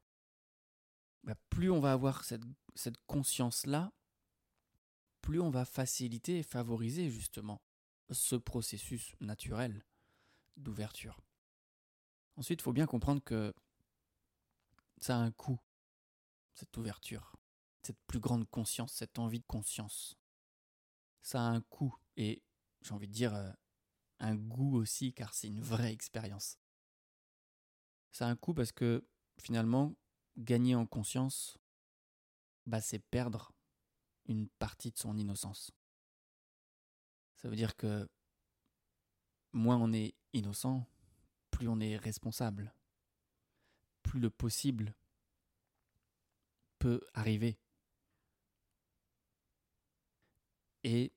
bah, 1.24 1.34
plus 1.48 1.70
on 1.70 1.80
va 1.80 1.92
avoir 1.92 2.24
cette, 2.24 2.44
cette 2.74 2.98
conscience-là, 3.06 3.92
plus 5.22 5.40
on 5.40 5.50
va 5.50 5.64
faciliter 5.64 6.38
et 6.38 6.42
favoriser 6.42 7.10
justement 7.10 7.62
ce 8.10 8.36
processus 8.36 9.14
naturel 9.20 9.84
d'ouverture. 10.56 11.20
Ensuite, 12.36 12.60
il 12.60 12.62
faut 12.62 12.72
bien 12.72 12.86
comprendre 12.86 13.22
que 13.22 13.52
ça 15.00 15.16
a 15.16 15.20
un 15.20 15.30
coût, 15.30 15.58
cette 16.54 16.76
ouverture, 16.76 17.36
cette 17.82 18.00
plus 18.06 18.20
grande 18.20 18.48
conscience, 18.48 18.92
cette 18.92 19.18
envie 19.18 19.40
de 19.40 19.46
conscience. 19.46 20.16
Ça 21.22 21.40
a 21.40 21.48
un 21.48 21.60
coût 21.60 21.94
et 22.16 22.42
j'ai 22.82 22.92
envie 22.92 23.08
de 23.08 23.12
dire 23.12 23.34
euh, 23.34 23.50
un 24.20 24.34
goût 24.36 24.76
aussi 24.76 25.12
car 25.12 25.34
c'est 25.34 25.48
une 25.48 25.60
vraie 25.60 25.92
expérience. 25.92 26.58
Ça 28.12 28.26
a 28.26 28.30
un 28.30 28.36
coût 28.36 28.54
parce 28.54 28.72
que 28.72 29.06
finalement, 29.38 29.94
gagner 30.36 30.74
en 30.74 30.86
conscience, 30.86 31.58
bah, 32.66 32.80
c'est 32.80 32.98
perdre 32.98 33.52
une 34.26 34.48
partie 34.48 34.90
de 34.90 34.98
son 34.98 35.16
innocence. 35.16 35.72
Ça 37.36 37.48
veut 37.48 37.56
dire 37.56 37.76
que 37.76 38.08
moins 39.52 39.76
on 39.76 39.92
est 39.92 40.14
innocent, 40.32 40.86
plus 41.60 41.68
on 41.68 41.78
est 41.78 41.98
responsable, 41.98 42.72
plus 44.02 44.18
le 44.18 44.30
possible 44.30 44.94
peut 46.78 47.02
arriver. 47.12 47.58
Et 50.84 51.12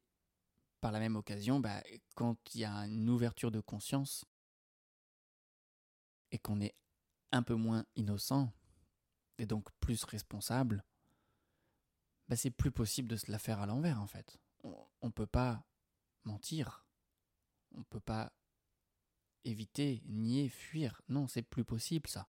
par 0.82 0.92
la 0.92 1.00
même 1.00 1.16
occasion, 1.16 1.62
bah, 1.62 1.82
quand 2.16 2.36
il 2.54 2.60
y 2.60 2.66
a 2.66 2.74
une 2.88 3.10
ouverture 3.10 3.52
de 3.52 3.62
conscience 3.62 4.26
et 6.32 6.40
qu'on 6.40 6.60
est 6.60 6.76
un 7.32 7.42
peu 7.42 7.56
moins 7.56 7.86
innocent 7.96 8.52
et 9.38 9.46
donc 9.46 9.72
plus 9.80 10.04
responsable, 10.04 10.84
bah, 12.28 12.36
c'est 12.36 12.52
plus 12.52 12.72
possible 12.72 13.08
de 13.08 13.16
se 13.16 13.32
la 13.32 13.40
faire 13.40 13.62
à 13.62 13.66
l'envers 13.66 14.02
en 14.02 14.08
fait. 14.08 14.38
On 14.66 15.08
ne 15.08 15.10
peut 15.10 15.26
pas 15.26 15.66
mentir, 16.26 16.86
on 17.72 17.80
ne 17.80 17.86
peut 17.86 18.02
pas 18.02 18.34
éviter, 19.46 20.02
nier, 20.06 20.50
fuir. 20.50 21.02
Non, 21.10 21.28
c'est 21.28 21.42
plus 21.42 21.66
possible 21.66 22.10
ça. 22.10 22.28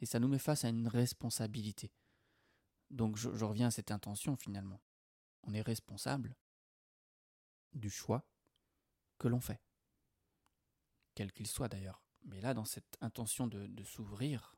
Et 0.00 0.06
ça 0.06 0.18
nous 0.18 0.28
met 0.28 0.38
face 0.38 0.64
à 0.64 0.68
une 0.68 0.88
responsabilité. 0.88 1.92
Donc 2.90 3.16
je, 3.16 3.28
reviens 3.44 3.68
à 3.68 3.70
cette 3.70 3.90
intention 3.90 4.36
finalement. 4.36 4.80
On 5.44 5.54
est 5.54 5.62
responsable 5.62 6.36
du 7.72 7.90
choix 7.90 8.26
que 9.18 9.28
l'on 9.28 9.40
fait. 9.40 9.60
Quel 11.14 11.32
qu'il 11.32 11.46
soit 11.46 11.68
d'ailleurs. 11.68 12.02
Mais 12.22 12.40
là, 12.40 12.54
dans 12.54 12.64
cette 12.64 12.96
intention 13.00 13.46
de, 13.46 13.84
s'ouvrir, 13.84 14.56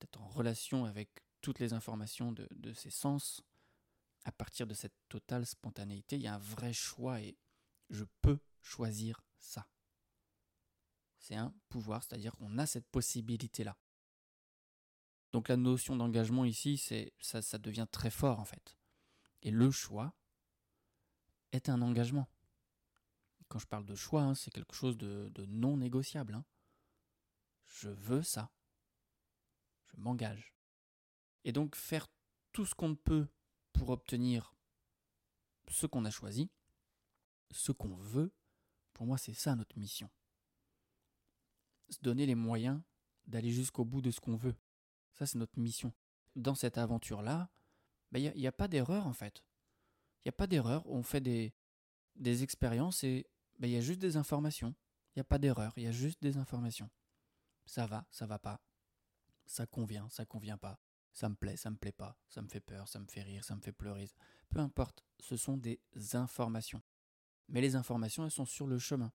d'être 0.00 0.20
en 0.20 0.28
relation 0.28 0.84
avec 0.84 1.10
toutes 1.40 1.58
les 1.58 1.72
informations 1.72 2.32
de, 2.32 2.48
de 2.50 2.72
ses 2.72 2.90
sens, 2.90 3.42
à 4.24 4.32
partir 4.32 4.66
de 4.66 4.74
cette 4.74 4.96
totale 5.08 5.46
spontanéité, 5.46 6.16
il 6.16 6.22
y 6.22 6.26
a 6.26 6.34
un 6.34 6.38
vrai 6.38 6.72
choix 6.72 7.20
et 7.20 7.36
je 7.90 8.04
peux 8.22 8.38
choisir 8.62 9.24
ça. 9.38 9.68
C'est 11.18 11.34
un 11.34 11.54
pouvoir, 11.68 12.02
c'est-à-dire 12.02 12.36
qu'on 12.36 12.58
a 12.58 12.66
cette 12.66 12.88
possibilité-là. 12.88 13.76
Donc 15.32 15.48
la 15.48 15.56
notion 15.56 15.96
d'engagement 15.96 16.44
ici, 16.44 16.82
ça, 17.20 17.42
ça 17.42 17.58
devient 17.58 17.86
très 17.90 18.10
fort 18.10 18.40
en 18.40 18.44
fait. 18.44 18.76
Et 19.42 19.50
le 19.50 19.70
choix 19.70 20.14
est 21.52 21.68
un 21.68 21.82
engagement. 21.82 22.28
Quand 23.48 23.58
je 23.58 23.66
parle 23.66 23.86
de 23.86 23.94
choix, 23.94 24.22
hein, 24.22 24.34
c'est 24.34 24.50
quelque 24.50 24.74
chose 24.74 24.96
de, 24.96 25.30
de 25.34 25.44
non 25.46 25.76
négociable. 25.76 26.34
Hein. 26.34 26.44
Je 27.64 27.88
veux 27.88 28.22
ça. 28.22 28.50
Je 29.86 30.00
m'engage. 30.00 30.54
Et 31.44 31.52
donc 31.52 31.76
faire 31.76 32.08
tout 32.52 32.66
ce 32.66 32.74
qu'on 32.74 32.94
peut 32.94 33.28
pour 33.72 33.90
obtenir 33.90 34.56
ce 35.68 35.86
qu'on 35.86 36.04
a 36.04 36.10
choisi, 36.10 36.50
ce 37.50 37.72
qu'on 37.72 37.94
veut, 37.94 38.32
pour 38.94 39.06
moi 39.06 39.18
c'est 39.18 39.34
ça 39.34 39.54
notre 39.54 39.78
mission. 39.78 40.10
Se 41.88 41.98
donner 42.00 42.26
les 42.26 42.34
moyens 42.34 42.80
d'aller 43.26 43.50
jusqu'au 43.50 43.84
bout 43.84 44.02
de 44.02 44.10
ce 44.10 44.20
qu'on 44.20 44.36
veut. 44.36 44.56
Ça 45.14 45.26
c'est 45.26 45.38
notre 45.38 45.58
mission. 45.58 45.92
Dans 46.34 46.54
cette 46.54 46.78
aventure-là, 46.78 47.50
il 48.12 48.22
ben, 48.22 48.32
n'y 48.36 48.46
a, 48.46 48.48
a, 48.50 48.52
pas 48.52 48.68
d'erreur 48.68 49.06
en 49.06 49.12
fait. 49.12 49.42
Il 50.24 50.28
n'y 50.28 50.30
a 50.30 50.32
pas 50.32 50.46
d'erreur, 50.46 50.86
on 50.86 51.02
fait 51.02 51.20
des, 51.20 51.54
des 52.16 52.42
expériences 52.42 53.04
et 53.04 53.26
ben, 53.58 53.68
il 53.68 53.74
y 53.74 53.76
a 53.76 53.80
juste 53.80 54.00
des 54.00 54.16
informations. 54.16 54.74
Il 55.14 55.18
n'y 55.18 55.22
a 55.22 55.24
pas 55.24 55.38
d'erreur, 55.38 55.72
il 55.76 55.84
y 55.84 55.86
a 55.86 55.92
juste 55.92 56.20
des 56.20 56.36
informations. 56.36 56.90
Ça 57.64 57.86
va, 57.86 58.06
ça 58.10 58.26
va 58.26 58.38
pas. 58.38 58.60
Ça 59.46 59.66
convient, 59.66 60.08
ça 60.10 60.26
convient 60.26 60.58
pas. 60.58 60.78
Ça 61.12 61.28
me 61.28 61.34
plaît, 61.34 61.56
ça 61.56 61.70
me 61.70 61.76
plaît 61.76 61.92
pas. 61.92 62.18
Ça 62.28 62.42
me 62.42 62.48
fait 62.48 62.60
peur, 62.60 62.86
ça 62.88 63.00
me 63.00 63.06
fait 63.06 63.22
rire, 63.22 63.44
ça 63.44 63.56
me 63.56 63.60
fait 63.62 63.72
pleurer. 63.72 64.10
Peu 64.50 64.58
importe, 64.58 65.04
ce 65.18 65.36
sont 65.36 65.56
des 65.56 65.80
informations. 66.12 66.82
Mais 67.48 67.60
les 67.60 67.76
informations, 67.76 68.24
elles 68.24 68.30
sont 68.30 68.44
sur 68.44 68.66
le 68.66 68.78
chemin. 68.78 69.12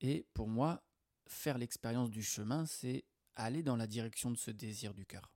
Et 0.00 0.26
pour 0.34 0.48
moi, 0.48 0.82
faire 1.26 1.58
l'expérience 1.58 2.10
du 2.10 2.22
chemin, 2.22 2.66
c'est 2.66 3.04
aller 3.34 3.62
dans 3.62 3.76
la 3.76 3.86
direction 3.86 4.30
de 4.30 4.36
ce 4.36 4.50
désir 4.50 4.94
du 4.94 5.06
cœur. 5.06 5.32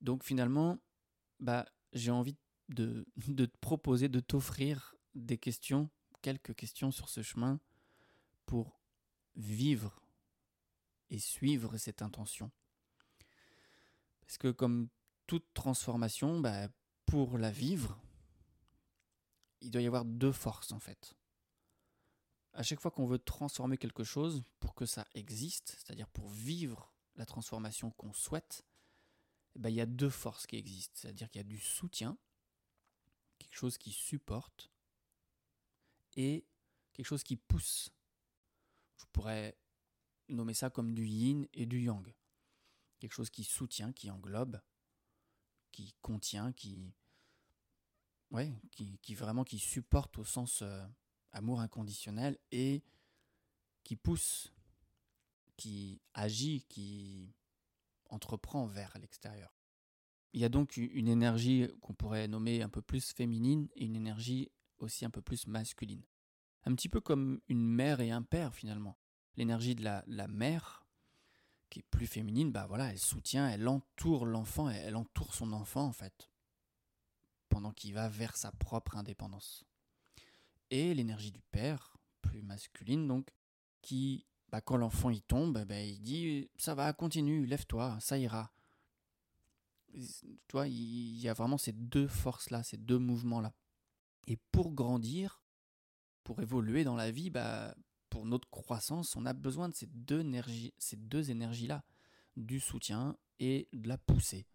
Donc 0.00 0.24
finalement, 0.24 0.78
bah, 1.40 1.66
j'ai 1.92 2.10
envie 2.10 2.36
de, 2.68 3.04
te 3.26 3.56
proposer, 3.60 4.08
de 4.08 4.20
t'offrir 4.20 4.94
des 5.14 5.38
questions, 5.38 5.90
quelques 6.22 6.54
questions 6.54 6.90
sur 6.90 7.08
ce 7.08 7.22
chemin 7.22 7.60
pour 8.46 8.80
vivre 9.36 10.02
et 11.10 11.18
suivre 11.18 11.76
cette 11.78 12.02
intention. 12.02 12.50
Parce 14.20 14.36
que 14.36 14.50
comme 14.50 14.88
toute 15.26 15.46
transformation, 15.54 16.40
bah, 16.40 16.68
pour 17.06 17.38
la 17.38 17.50
vivre, 17.50 17.98
il 19.60 19.70
doit 19.70 19.82
y 19.82 19.86
avoir 19.86 20.04
deux 20.04 20.32
forces 20.32 20.72
en 20.72 20.78
fait. 20.78 21.17
À 22.58 22.64
chaque 22.64 22.80
fois 22.80 22.90
qu'on 22.90 23.06
veut 23.06 23.20
transformer 23.20 23.78
quelque 23.78 24.02
chose 24.02 24.42
pour 24.58 24.74
que 24.74 24.84
ça 24.84 25.06
existe, 25.14 25.76
c'est-à-dire 25.78 26.08
pour 26.08 26.28
vivre 26.28 26.92
la 27.14 27.24
transformation 27.24 27.92
qu'on 27.92 28.12
souhaite, 28.12 28.64
eh 29.54 29.60
ben, 29.60 29.68
il 29.68 29.76
y 29.76 29.80
a 29.80 29.86
deux 29.86 30.10
forces 30.10 30.44
qui 30.44 30.56
existent. 30.56 30.94
C'est-à-dire 30.96 31.30
qu'il 31.30 31.38
y 31.38 31.44
a 31.44 31.48
du 31.48 31.60
soutien, 31.60 32.18
quelque 33.38 33.54
chose 33.54 33.78
qui 33.78 33.92
supporte, 33.92 34.72
et 36.16 36.48
quelque 36.94 37.06
chose 37.06 37.22
qui 37.22 37.36
pousse. 37.36 37.90
Je 38.96 39.04
pourrais 39.12 39.56
nommer 40.28 40.54
ça 40.54 40.68
comme 40.68 40.94
du 40.94 41.06
yin 41.06 41.46
et 41.54 41.64
du 41.64 41.80
yang. 41.80 42.12
Quelque 42.98 43.14
chose 43.14 43.30
qui 43.30 43.44
soutient, 43.44 43.92
qui 43.92 44.10
englobe, 44.10 44.60
qui 45.70 45.94
contient, 46.02 46.52
qui, 46.52 46.92
vraiment 49.14 49.44
qui 49.44 49.60
supporte 49.60 50.18
au 50.18 50.24
sens 50.24 50.62
euh, 50.62 50.84
amour 51.38 51.60
inconditionnel 51.60 52.36
et 52.52 52.82
qui 53.84 53.96
pousse, 53.96 54.52
qui 55.56 56.00
agit, 56.12 56.64
qui 56.68 57.34
entreprend 58.10 58.66
vers 58.66 58.92
l'extérieur. 59.00 59.56
Il 60.32 60.40
y 60.40 60.44
a 60.44 60.48
donc 60.48 60.76
une 60.76 61.08
énergie 61.08 61.68
qu'on 61.80 61.94
pourrait 61.94 62.28
nommer 62.28 62.62
un 62.62 62.68
peu 62.68 62.82
plus 62.82 63.12
féminine 63.12 63.68
et 63.74 63.86
une 63.86 63.96
énergie 63.96 64.50
aussi 64.78 65.04
un 65.04 65.10
peu 65.10 65.22
plus 65.22 65.46
masculine. 65.46 66.02
Un 66.64 66.74
petit 66.74 66.88
peu 66.88 67.00
comme 67.00 67.40
une 67.48 67.66
mère 67.66 68.00
et 68.00 68.10
un 68.10 68.22
père 68.22 68.54
finalement. 68.54 68.98
L'énergie 69.36 69.74
de 69.74 69.84
la, 69.84 70.04
la 70.06 70.28
mère, 70.28 70.84
qui 71.70 71.78
est 71.78 71.90
plus 71.90 72.06
féminine, 72.06 72.50
bah 72.50 72.66
voilà, 72.66 72.90
elle 72.90 72.98
soutient, 72.98 73.48
elle 73.48 73.68
entoure 73.68 74.26
l'enfant, 74.26 74.68
elle 74.68 74.96
entoure 74.96 75.34
son 75.34 75.52
enfant 75.52 75.84
en 75.84 75.92
fait, 75.92 76.30
pendant 77.48 77.72
qu'il 77.72 77.94
va 77.94 78.08
vers 78.08 78.36
sa 78.36 78.52
propre 78.52 78.96
indépendance. 78.96 79.67
Et 80.70 80.94
l'énergie 80.94 81.32
du 81.32 81.42
père, 81.50 81.96
plus 82.20 82.42
masculine 82.42 83.06
donc, 83.06 83.30
qui, 83.80 84.26
bah, 84.50 84.60
quand 84.60 84.76
l'enfant 84.76 85.10
y 85.10 85.22
tombe, 85.22 85.64
bah, 85.64 85.80
il 85.80 86.00
dit 86.02 86.50
ça 86.56 86.74
va, 86.74 86.92
continue, 86.92 87.46
lève-toi, 87.46 87.98
ça 88.00 88.18
ira. 88.18 88.52
Tu 89.92 90.52
vois, 90.52 90.68
il 90.68 91.18
y 91.18 91.28
a 91.28 91.32
vraiment 91.32 91.58
ces 91.58 91.72
deux 91.72 92.06
forces-là, 92.06 92.62
ces 92.62 92.76
deux 92.76 92.98
mouvements-là. 92.98 93.54
Et 94.26 94.36
pour 94.52 94.72
grandir, 94.72 95.42
pour 96.22 96.40
évoluer 96.42 96.84
dans 96.84 96.96
la 96.96 97.10
vie, 97.10 97.30
bah, 97.30 97.74
pour 98.10 98.26
notre 98.26 98.48
croissance, 98.50 99.16
on 99.16 99.24
a 99.24 99.32
besoin 99.32 99.68
de 99.70 99.74
ces 99.74 99.86
deux 99.86 100.20
énergies, 100.20 100.74
ces 100.78 100.96
deux 100.96 101.30
énergies-là, 101.30 101.84
du 102.36 102.60
soutien 102.60 103.16
et 103.38 103.68
de 103.72 103.88
la 103.88 103.96
poussée. 103.96 104.46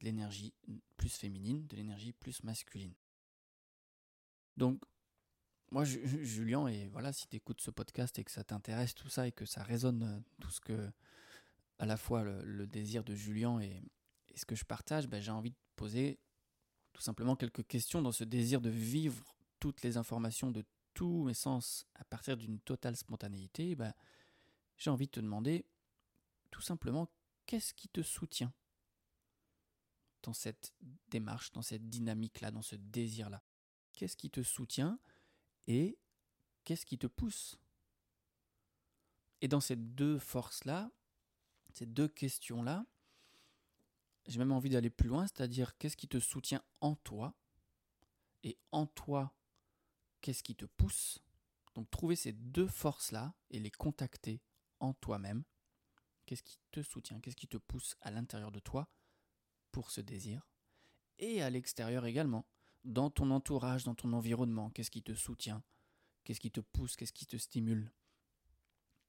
de 0.00 0.06
l'énergie 0.06 0.54
plus 0.96 1.14
féminine, 1.14 1.66
de 1.66 1.76
l'énergie 1.76 2.12
plus 2.12 2.42
masculine. 2.42 2.94
Donc, 4.56 4.82
moi, 5.70 5.84
Julien, 5.84 6.66
et 6.66 6.88
voilà, 6.88 7.12
si 7.12 7.28
tu 7.28 7.36
écoutes 7.36 7.60
ce 7.60 7.70
podcast 7.70 8.18
et 8.18 8.24
que 8.24 8.30
ça 8.30 8.42
t'intéresse 8.42 8.94
tout 8.94 9.08
ça 9.08 9.28
et 9.28 9.32
que 9.32 9.44
ça 9.44 9.62
résonne 9.62 10.02
euh, 10.02 10.20
tout 10.40 10.50
ce 10.50 10.60
que, 10.60 10.90
à 11.78 11.86
la 11.86 11.96
fois 11.96 12.24
le, 12.24 12.66
désir 12.66 13.04
de 13.04 13.14
Julien 13.14 13.60
et, 13.60 13.82
ce 14.34 14.44
que 14.44 14.54
je 14.54 14.64
partage, 14.64 15.08
ben, 15.08 15.20
j'ai 15.20 15.30
envie 15.30 15.50
de 15.50 15.56
poser 15.76 16.18
tout 16.92 17.02
simplement 17.02 17.36
quelques 17.36 17.66
questions 17.66 18.00
dans 18.00 18.12
ce 18.12 18.24
désir 18.24 18.60
de 18.60 18.70
vivre 18.70 19.36
toutes 19.58 19.82
les 19.82 19.96
informations 19.96 20.50
de 20.50 20.64
tous 20.94 21.24
mes 21.24 21.34
sens 21.34 21.86
à 21.94 22.04
partir 22.04 22.36
d'une 22.36 22.60
totale 22.60 22.96
spontanéité. 22.96 23.74
Ben, 23.74 23.92
j'ai 24.76 24.90
envie 24.90 25.06
de 25.06 25.12
te 25.12 25.20
demander 25.20 25.66
tout 26.50 26.62
simplement 26.62 27.08
qu'est-ce 27.46 27.74
qui 27.74 27.88
te 27.88 28.02
soutient 28.02 28.52
dans 30.22 30.32
cette 30.32 30.74
démarche, 31.08 31.52
dans 31.52 31.62
cette 31.62 31.88
dynamique-là, 31.88 32.50
dans 32.50 32.62
ce 32.62 32.76
désir-là? 32.76 33.42
Qu'est-ce 33.92 34.16
qui 34.16 34.30
te 34.30 34.42
soutient? 34.42 34.98
Et 35.70 35.96
qu'est-ce 36.64 36.84
qui 36.84 36.98
te 36.98 37.06
pousse? 37.06 37.56
Et 39.40 39.46
dans 39.46 39.60
ces 39.60 39.76
deux 39.76 40.18
forces-là, 40.18 40.90
ces 41.72 41.86
deux 41.86 42.08
questions-là, 42.08 42.84
j'ai 44.26 44.40
même 44.40 44.50
envie 44.50 44.70
d'aller 44.70 44.90
plus 44.90 45.08
loin, 45.08 45.28
c'est-à-dire 45.28 45.78
qu'est-ce 45.78 45.96
qui 45.96 46.08
te 46.08 46.18
soutient 46.18 46.62
en 46.80 46.96
toi? 46.96 47.36
Et 48.42 48.58
en 48.72 48.86
toi, 48.86 49.32
qu'est-ce 50.20 50.42
qui 50.42 50.56
te 50.56 50.64
pousse? 50.64 51.22
Donc 51.76 51.88
trouver 51.88 52.16
ces 52.16 52.32
deux 52.32 52.66
forces-là 52.66 53.32
et 53.50 53.60
les 53.60 53.70
contacter 53.70 54.42
en 54.80 54.92
toi-même. 54.94 55.44
Qu'est-ce 56.26 56.42
qui 56.42 56.58
te 56.72 56.82
soutient 56.82 57.20
Qu'est-ce 57.20 57.36
qui 57.36 57.46
te 57.46 57.58
pousse 57.58 57.96
à 58.00 58.10
l'intérieur 58.10 58.50
de 58.50 58.58
toi 58.58 58.90
pour 59.70 59.92
ce 59.92 60.00
désir? 60.00 60.50
Et 61.18 61.42
à 61.42 61.50
l'extérieur 61.50 62.06
également 62.06 62.44
dans 62.84 63.10
ton 63.10 63.30
entourage, 63.30 63.84
dans 63.84 63.94
ton 63.94 64.12
environnement, 64.12 64.70
qu'est-ce 64.70 64.90
qui 64.90 65.02
te 65.02 65.14
soutient, 65.14 65.62
qu'est-ce 66.24 66.40
qui 66.40 66.50
te 66.50 66.60
pousse, 66.60 66.96
qu'est-ce 66.96 67.12
qui 67.12 67.26
te 67.26 67.36
stimule. 67.36 67.92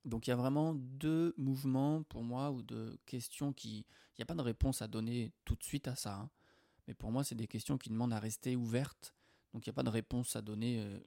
Donc 0.03 0.27
il 0.27 0.31
y 0.31 0.33
a 0.33 0.35
vraiment 0.35 0.73
deux 0.73 1.33
mouvements 1.37 2.03
pour 2.03 2.23
moi 2.23 2.51
ou 2.51 2.61
deux 2.61 2.97
questions 3.05 3.53
qui... 3.53 3.85
Il 4.11 4.19
n'y 4.19 4.23
a 4.23 4.25
pas 4.25 4.35
de 4.35 4.41
réponse 4.41 4.81
à 4.81 4.87
donner 4.87 5.31
tout 5.45 5.55
de 5.55 5.63
suite 5.63 5.87
à 5.87 5.95
ça. 5.95 6.15
Hein. 6.15 6.29
Mais 6.87 6.93
pour 6.93 7.11
moi, 7.11 7.23
c'est 7.23 7.35
des 7.35 7.47
questions 7.47 7.77
qui 7.77 7.89
demandent 7.89 8.13
à 8.13 8.19
rester 8.19 8.55
ouvertes. 8.55 9.13
Donc 9.53 9.65
il 9.65 9.69
n'y 9.69 9.73
a 9.73 9.75
pas 9.75 9.83
de 9.83 9.89
réponse 9.89 10.35
à 10.35 10.41
donner 10.41 10.79
euh, 10.79 10.99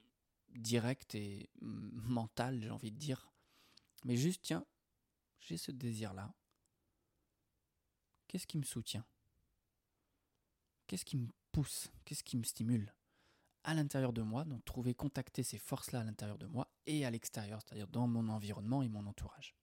directe 0.55 1.15
et 1.15 1.49
mentale, 1.61 2.61
j'ai 2.61 2.69
envie 2.69 2.91
de 2.91 2.97
dire. 2.97 3.29
Mais 4.05 4.15
juste, 4.15 4.41
tiens, 4.43 4.65
j'ai 5.39 5.57
ce 5.57 5.71
désir-là. 5.71 6.33
Qu'est-ce 8.27 8.47
qui 8.47 8.57
me 8.57 8.63
soutient? 8.63 9.05
Qu'est-ce 10.87 11.05
qui 11.05 11.17
me 11.17 11.27
qu'est-ce 12.05 12.23
qui 12.23 12.37
me 12.37 12.43
stimule? 12.43 12.93
À 13.63 13.73
l'intérieur 13.73 14.13
de 14.13 14.21
moi, 14.21 14.45
donc 14.45 14.63
trouver, 14.65 14.93
contacter 14.93 15.43
ces 15.43 15.57
forces-là 15.57 16.01
à 16.01 16.03
l'intérieur 16.03 16.37
de 16.37 16.45
moi 16.45 16.69
et 16.85 17.05
à 17.05 17.11
l'extérieur, 17.11 17.61
c'est-à-dire 17.61 17.87
dans 17.87 18.07
mon 18.07 18.29
environnement 18.29 18.83
et 18.83 18.89
mon 18.89 19.05
entourage. 19.07 19.55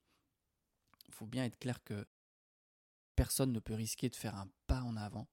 Il 1.07 1.15
faut 1.15 1.27
bien 1.27 1.45
être 1.45 1.59
clair 1.59 1.83
que 1.85 2.07
personne 3.15 3.53
ne 3.53 3.61
peut 3.61 3.75
risquer 3.75 4.09
de 4.09 4.17
faire 4.17 4.35
un 4.37 4.49
pas 4.67 4.83
en 4.83 4.97
avant 4.97 5.29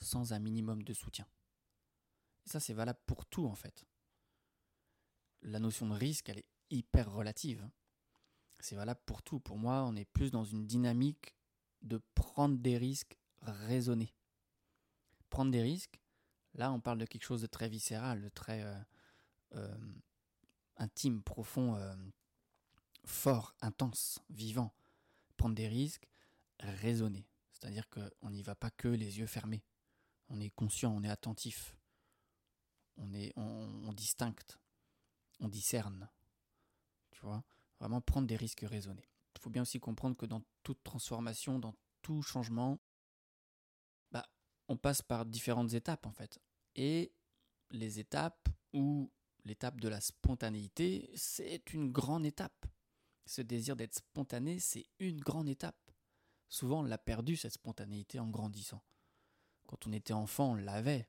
sans 0.00 0.32
un 0.32 0.38
minimum 0.38 0.82
de 0.82 0.92
soutien. 0.92 1.26
Et 2.46 2.50
ça, 2.50 2.60
c'est 2.60 2.74
valable 2.74 3.00
pour 3.06 3.26
tout 3.26 3.46
en 3.46 3.54
fait. 3.54 3.86
La 5.42 5.58
notion 5.58 5.88
de 5.88 5.94
risque, 5.94 6.28
elle 6.28 6.38
est 6.38 6.48
hyper 6.70 7.10
relative. 7.10 7.68
C'est 8.60 8.76
valable 8.76 9.00
pour 9.06 9.22
tout. 9.22 9.40
Pour 9.40 9.58
moi, 9.58 9.82
on 9.84 9.96
est 9.96 10.04
plus 10.04 10.30
dans 10.30 10.44
une 10.44 10.66
dynamique 10.66 11.34
de 11.82 12.00
prendre 12.14 12.58
des 12.58 12.78
risques 12.78 13.18
raisonnés 13.40 14.14
prendre 15.32 15.50
des 15.50 15.62
risques, 15.62 15.98
là 16.52 16.70
on 16.70 16.78
parle 16.78 16.98
de 16.98 17.06
quelque 17.06 17.24
chose 17.24 17.40
de 17.40 17.46
très 17.46 17.70
viscéral, 17.70 18.20
de 18.20 18.28
très 18.28 18.62
euh, 18.62 18.78
euh, 19.54 19.94
intime, 20.76 21.22
profond, 21.22 21.74
euh, 21.74 21.96
fort, 23.06 23.54
intense, 23.62 24.20
vivant. 24.28 24.74
Prendre 25.38 25.54
des 25.54 25.68
risques, 25.68 26.06
raisonner. 26.60 27.26
C'est-à-dire 27.50 27.88
qu'on 27.88 28.30
n'y 28.30 28.42
va 28.42 28.54
pas 28.54 28.70
que 28.70 28.88
les 28.88 29.18
yeux 29.18 29.26
fermés. 29.26 29.64
On 30.28 30.38
est 30.38 30.50
conscient, 30.50 30.94
on 30.94 31.02
est 31.02 31.08
attentif. 31.08 31.74
On, 32.98 33.12
est, 33.14 33.32
on, 33.36 33.88
on 33.88 33.92
distincte. 33.94 34.60
On 35.40 35.48
discerne. 35.48 36.10
Tu 37.10 37.20
vois? 37.22 37.42
Vraiment 37.80 38.02
prendre 38.02 38.28
des 38.28 38.36
risques 38.36 38.66
raisonnés. 38.68 39.08
Il 39.34 39.40
faut 39.40 39.50
bien 39.50 39.62
aussi 39.62 39.80
comprendre 39.80 40.16
que 40.16 40.26
dans 40.26 40.42
toute 40.62 40.82
transformation, 40.84 41.58
dans 41.58 41.74
tout 42.02 42.20
changement, 42.20 42.78
on 44.72 44.76
passe 44.76 45.02
par 45.02 45.26
différentes 45.26 45.74
étapes 45.74 46.06
en 46.06 46.12
fait. 46.12 46.40
Et 46.76 47.12
les 47.70 47.98
étapes 47.98 48.48
ou 48.72 49.12
l'étape 49.44 49.80
de 49.80 49.88
la 49.88 50.00
spontanéité, 50.00 51.10
c'est 51.14 51.74
une 51.74 51.92
grande 51.92 52.24
étape. 52.24 52.66
Ce 53.26 53.42
désir 53.42 53.76
d'être 53.76 53.94
spontané, 53.94 54.58
c'est 54.58 54.86
une 54.98 55.20
grande 55.20 55.48
étape. 55.48 55.76
Souvent, 56.48 56.80
on 56.80 56.84
l'a 56.84 56.98
perdu, 56.98 57.36
cette 57.36 57.52
spontanéité, 57.52 58.18
en 58.18 58.28
grandissant. 58.28 58.82
Quand 59.66 59.86
on 59.86 59.92
était 59.92 60.12
enfant, 60.12 60.52
on 60.52 60.54
l'avait. 60.54 61.08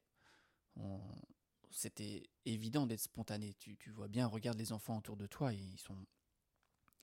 C'était 1.71 2.30
évident 2.45 2.86
d'être 2.86 3.02
spontané. 3.02 3.54
Tu, 3.56 3.78
tu, 3.78 3.91
vois 3.91 4.08
bien, 4.08 4.28
regarde 4.28 4.58
les 4.58 4.73
enfants 4.73 4.97
autour 4.97 5.17
de 5.17 5.26
toi, 5.26 5.54
ils 5.54 5.80
sont 5.80 5.97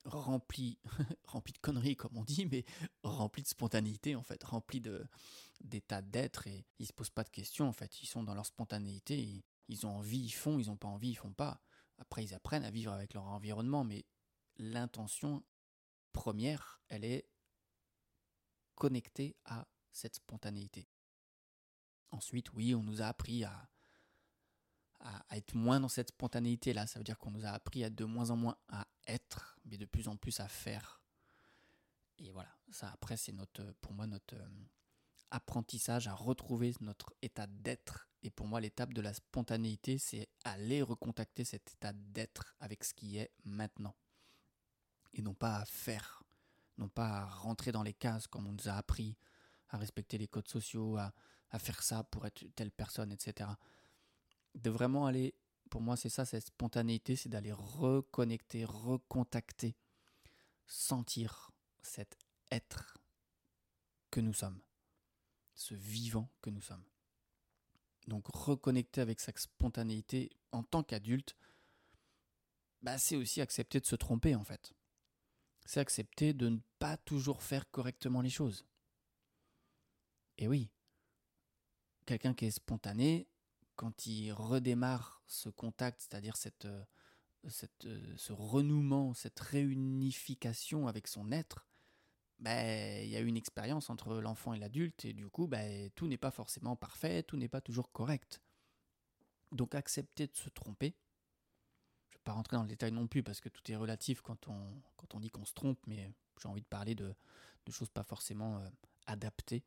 remplis, 0.04 0.78
remplis 1.24 1.52
de 1.52 1.58
conneries, 1.58 1.96
comme 1.96 2.16
on 2.16 2.24
dit, 2.24 2.46
mais 2.46 2.64
remplis 3.02 3.42
de 3.42 3.48
spontanéité, 3.48 4.14
en 4.14 4.22
fait, 4.22 4.42
remplis 4.44 4.80
de, 4.80 5.06
d'état 5.60 6.02
d'être 6.02 6.46
et 6.46 6.66
ils 6.78 6.86
se 6.86 6.92
posent 6.92 7.10
pas 7.10 7.24
de 7.24 7.30
questions 7.30 7.68
en 7.68 7.72
fait. 7.72 8.02
Ils 8.02 8.06
sont 8.06 8.22
dans 8.22 8.34
leur 8.34 8.46
spontanéité, 8.46 9.42
ils, 9.68 9.86
ont 9.86 9.96
envie, 9.96 10.20
ils 10.20 10.30
font, 10.30 10.58
ils 10.58 10.66
n'ont 10.66 10.76
pas 10.76 10.88
envie, 10.88 11.10
ils 11.10 11.16
font 11.16 11.32
pas. 11.32 11.60
Après, 11.98 12.24
ils 12.24 12.34
apprennent 12.34 12.64
à 12.64 12.70
vivre 12.70 12.92
avec 12.92 13.14
leur 13.14 13.26
environnement, 13.26 13.84
mais 13.84 14.06
l'intention 14.56 15.44
première, 16.12 16.80
elle 16.88 17.04
est 17.04 17.28
connectée 18.74 19.36
à 19.44 19.68
cette 19.92 20.16
spontanéité. 20.16 20.88
Ensuite, 22.10 22.52
oui, 22.54 22.74
on 22.74 22.82
nous 22.82 23.02
a 23.02 23.06
appris 23.06 23.44
à, 23.44 23.68
à, 25.00 25.36
être 25.36 25.54
moins 25.54 25.80
dans 25.80 25.88
cette 25.88 26.08
spontanéité-là. 26.08 26.86
Ça 26.86 26.98
veut 26.98 27.04
dire 27.04 27.18
qu'on 27.18 27.30
nous 27.30 27.44
a 27.44 27.50
appris 27.50 27.84
à 27.84 27.90
de 27.90 28.04
moins 28.04 28.30
en 28.30 28.36
moins 28.36 28.56
à 28.68 28.86
être, 29.06 29.58
mais 29.64 29.76
de 29.76 29.84
plus 29.84 30.08
en 30.08 30.16
plus 30.16 30.40
à 30.40 30.48
faire. 30.48 31.02
Et 32.18 32.30
voilà, 32.30 32.54
ça 32.70 32.90
après, 32.90 33.16
c'est 33.16 33.32
notre, 33.32 33.72
pour 33.80 33.92
moi 33.92 34.06
notre, 34.06 34.36
apprentissage 35.30 36.08
à 36.08 36.14
retrouver 36.14 36.74
notre 36.80 37.14
état 37.22 37.46
d'être. 37.46 38.08
Et 38.22 38.30
pour 38.30 38.46
moi, 38.46 38.60
l'étape 38.60 38.92
de 38.92 39.00
la 39.00 39.14
spontanéité, 39.14 39.98
c'est 39.98 40.28
aller 40.44 40.82
recontacter 40.82 41.44
cet 41.44 41.72
état 41.72 41.92
d'être 41.92 42.54
avec 42.60 42.84
ce 42.84 42.94
qui 42.94 43.16
est 43.16 43.30
maintenant. 43.44 43.94
Et 45.14 45.22
non 45.22 45.34
pas 45.34 45.56
à 45.56 45.64
faire, 45.64 46.22
non 46.78 46.88
pas 46.88 47.20
à 47.20 47.26
rentrer 47.26 47.72
dans 47.72 47.82
les 47.82 47.94
cases 47.94 48.26
comme 48.26 48.46
on 48.46 48.52
nous 48.52 48.68
a 48.68 48.72
appris, 48.72 49.16
à 49.70 49.78
respecter 49.78 50.18
les 50.18 50.28
codes 50.28 50.48
sociaux, 50.48 50.96
à, 50.96 51.12
à 51.50 51.58
faire 51.58 51.82
ça 51.82 52.04
pour 52.04 52.26
être 52.26 52.44
telle 52.54 52.70
personne, 52.70 53.12
etc. 53.12 53.50
De 54.54 54.70
vraiment 54.70 55.06
aller, 55.06 55.34
pour 55.70 55.80
moi, 55.80 55.96
c'est 55.96 56.08
ça, 56.08 56.24
cette 56.24 56.46
spontanéité, 56.46 57.16
c'est 57.16 57.28
d'aller 57.28 57.52
reconnecter, 57.52 58.64
recontacter, 58.64 59.76
sentir 60.66 61.50
cet 61.82 62.16
être 62.50 62.98
que 64.10 64.20
nous 64.20 64.34
sommes 64.34 64.60
ce 65.60 65.74
vivant 65.74 66.30
que 66.40 66.48
nous 66.48 66.62
sommes. 66.62 66.84
Donc 68.06 68.26
reconnecter 68.28 69.02
avec 69.02 69.20
sa 69.20 69.30
spontanéité 69.36 70.30
en 70.52 70.62
tant 70.62 70.82
qu'adulte, 70.82 71.36
bah, 72.80 72.96
c'est 72.96 73.16
aussi 73.16 73.42
accepter 73.42 73.78
de 73.78 73.84
se 73.84 73.94
tromper 73.94 74.34
en 74.34 74.42
fait. 74.42 74.72
C'est 75.66 75.80
accepter 75.80 76.32
de 76.32 76.48
ne 76.48 76.58
pas 76.78 76.96
toujours 76.96 77.42
faire 77.42 77.70
correctement 77.70 78.22
les 78.22 78.30
choses. 78.30 78.64
Et 80.38 80.48
oui, 80.48 80.70
quelqu'un 82.06 82.32
qui 82.32 82.46
est 82.46 82.50
spontané, 82.50 83.28
quand 83.76 84.06
il 84.06 84.32
redémarre 84.32 85.22
ce 85.26 85.50
contact, 85.50 86.00
c'est-à-dire 86.00 86.38
cette, 86.38 86.64
euh, 86.64 86.84
cette, 87.48 87.84
euh, 87.84 88.14
ce 88.16 88.32
renouement, 88.32 89.12
cette 89.12 89.38
réunification 89.38 90.88
avec 90.88 91.06
son 91.06 91.30
être, 91.32 91.66
ben, 92.40 93.04
il 93.04 93.10
y 93.10 93.16
a 93.16 93.20
une 93.20 93.36
expérience 93.36 93.90
entre 93.90 94.14
l'enfant 94.14 94.54
et 94.54 94.58
l'adulte, 94.58 95.04
et 95.04 95.12
du 95.12 95.28
coup, 95.28 95.46
ben, 95.46 95.90
tout 95.94 96.06
n'est 96.08 96.16
pas 96.16 96.30
forcément 96.30 96.74
parfait, 96.74 97.22
tout 97.22 97.36
n'est 97.36 97.48
pas 97.48 97.60
toujours 97.60 97.92
correct. 97.92 98.40
Donc 99.52 99.74
accepter 99.74 100.26
de 100.26 100.36
se 100.36 100.48
tromper, 100.48 100.94
je 102.08 102.16
ne 102.16 102.18
vais 102.18 102.24
pas 102.24 102.32
rentrer 102.32 102.56
dans 102.56 102.62
le 102.62 102.68
détail 102.68 102.92
non 102.92 103.06
plus, 103.06 103.22
parce 103.22 103.40
que 103.40 103.50
tout 103.50 103.70
est 103.70 103.76
relatif 103.76 104.22
quand 104.22 104.48
on, 104.48 105.20
dit 105.20 105.28
qu'on 105.28 105.44
se 105.44 105.52
trompe, 105.52 105.78
mais 105.86 106.10
j'ai 106.40 106.48
envie 106.48 106.62
de 106.62 106.66
parler 106.66 106.94
de, 106.94 107.14
de 107.66 107.72
choses 107.72 107.90
pas 107.90 108.04
forcément 108.04 108.58
euh, 108.58 108.68
adaptées. 109.06 109.62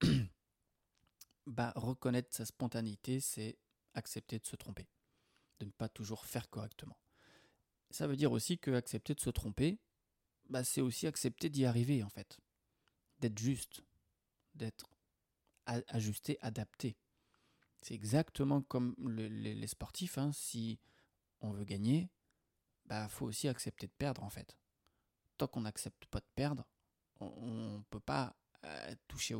bah, 1.46 1.72
reconnaître 1.76 2.34
sa 2.34 2.46
spontanéité, 2.46 3.20
c'est 3.20 3.58
accepter 3.92 4.38
de 4.38 4.46
se 4.46 4.56
tromper, 4.56 4.88
de 5.60 5.66
ne 5.66 5.70
pas 5.70 5.90
toujours 5.90 6.24
faire 6.24 6.48
correctement. 6.48 6.96
Ça 7.90 8.06
veut 8.06 8.16
dire 8.16 8.32
aussi 8.32 8.58
que 8.58 8.70
accepter 8.70 9.14
de 9.14 9.20
se 9.20 9.30
tromper, 9.30 9.78
bah, 10.48 10.64
c'est 10.64 10.80
aussi 10.80 11.06
accepter 11.06 11.48
d'y 11.48 11.64
arriver 11.64 12.02
en 12.02 12.08
fait, 12.08 12.38
d'être 13.20 13.38
juste, 13.38 13.82
d'être 14.54 14.90
ajusté, 15.66 16.38
adapté. 16.40 16.96
C'est 17.80 17.94
exactement 17.94 18.62
comme 18.62 18.94
les, 18.98 19.66
sportifs. 19.66 20.18
Hein. 20.18 20.32
Si 20.32 20.78
on 21.40 21.50
veut 21.50 21.64
gagner, 21.64 22.08
bah 22.86 23.08
faut 23.08 23.26
aussi 23.26 23.48
accepter 23.48 23.86
de 23.86 23.92
perdre 23.92 24.22
en 24.22 24.30
fait. 24.30 24.56
Tant 25.36 25.46
qu'on 25.46 25.62
n'accepte 25.62 26.06
pas 26.06 26.20
de 26.20 26.28
perdre, 26.34 26.66
on 27.20 27.78
ne 27.78 27.82
peut 27.90 28.00
pas 28.00 28.36
euh, 28.64 28.94
toucher 29.08 29.34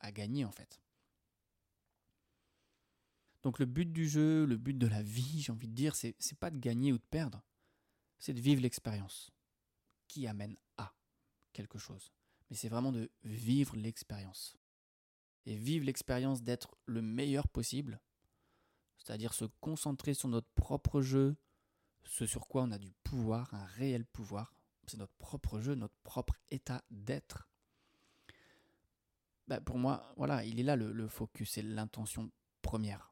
à 0.00 0.12
gagner 0.12 0.44
en 0.44 0.52
fait. 0.52 0.80
Donc 3.42 3.58
le 3.58 3.66
but 3.66 3.90
du 3.90 4.08
jeu, 4.08 4.44
le 4.44 4.56
but 4.56 4.76
de 4.76 4.86
la 4.86 5.02
vie, 5.02 5.42
j'ai 5.42 5.52
envie 5.52 5.68
de 5.68 5.74
dire, 5.74 5.94
c'est, 5.94 6.16
c'est 6.18 6.38
pas 6.38 6.50
de 6.50 6.58
gagner 6.58 6.92
ou 6.92 6.98
de 6.98 7.06
perdre, 7.10 7.42
c'est 8.18 8.34
de 8.34 8.40
vivre 8.40 8.60
l'expérience 8.60 9.30
qui 10.08 10.26
amène 10.26 10.56
à 10.76 10.94
quelque 11.52 11.78
chose. 11.78 12.12
Mais 12.50 12.56
c'est 12.56 12.68
vraiment 12.68 12.92
de 12.92 13.10
vivre 13.24 13.76
l'expérience. 13.76 14.56
Et 15.46 15.54
vivre 15.54 15.86
l'expérience 15.86 16.42
d'être 16.42 16.76
le 16.86 17.00
meilleur 17.00 17.48
possible, 17.48 18.00
c'est-à-dire 18.98 19.32
se 19.32 19.46
concentrer 19.60 20.12
sur 20.14 20.28
notre 20.28 20.50
propre 20.54 21.00
jeu, 21.00 21.36
ce 22.04 22.26
sur 22.26 22.48
quoi 22.48 22.62
on 22.62 22.70
a 22.72 22.78
du 22.78 22.92
pouvoir, 23.02 23.52
un 23.54 23.64
réel 23.64 24.04
pouvoir, 24.04 24.52
c'est 24.86 24.98
notre 24.98 25.14
propre 25.14 25.60
jeu, 25.60 25.74
notre 25.74 25.96
propre 26.02 26.34
état 26.50 26.82
d'être. 26.90 27.48
Bah, 29.46 29.60
pour 29.60 29.78
moi, 29.78 30.12
voilà, 30.16 30.44
il 30.44 30.60
est 30.60 30.62
là 30.62 30.76
le, 30.76 31.08
focus, 31.08 31.52
c'est 31.52 31.62
l'intention 31.62 32.30
première. 32.62 33.07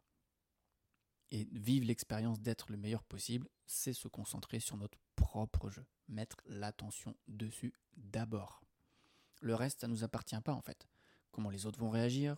Et 1.32 1.48
vivre 1.52 1.86
l'expérience 1.86 2.40
d'être 2.40 2.70
le 2.70 2.76
meilleur 2.76 3.02
possible, 3.02 3.48
c'est 3.66 3.92
se 3.92 4.08
concentrer 4.08 4.60
sur 4.60 4.76
notre 4.76 4.98
propre 5.16 5.70
jeu, 5.70 5.84
mettre 6.08 6.36
l'attention 6.46 7.16
dessus 7.26 7.74
d'abord. 7.96 8.62
Le 9.40 9.54
reste, 9.54 9.80
ça 9.80 9.88
ne 9.88 9.92
nous 9.92 10.04
appartient 10.04 10.40
pas 10.40 10.52
en 10.52 10.62
fait. 10.62 10.88
Comment 11.32 11.50
les 11.50 11.66
autres 11.66 11.80
vont 11.80 11.90
réagir, 11.90 12.36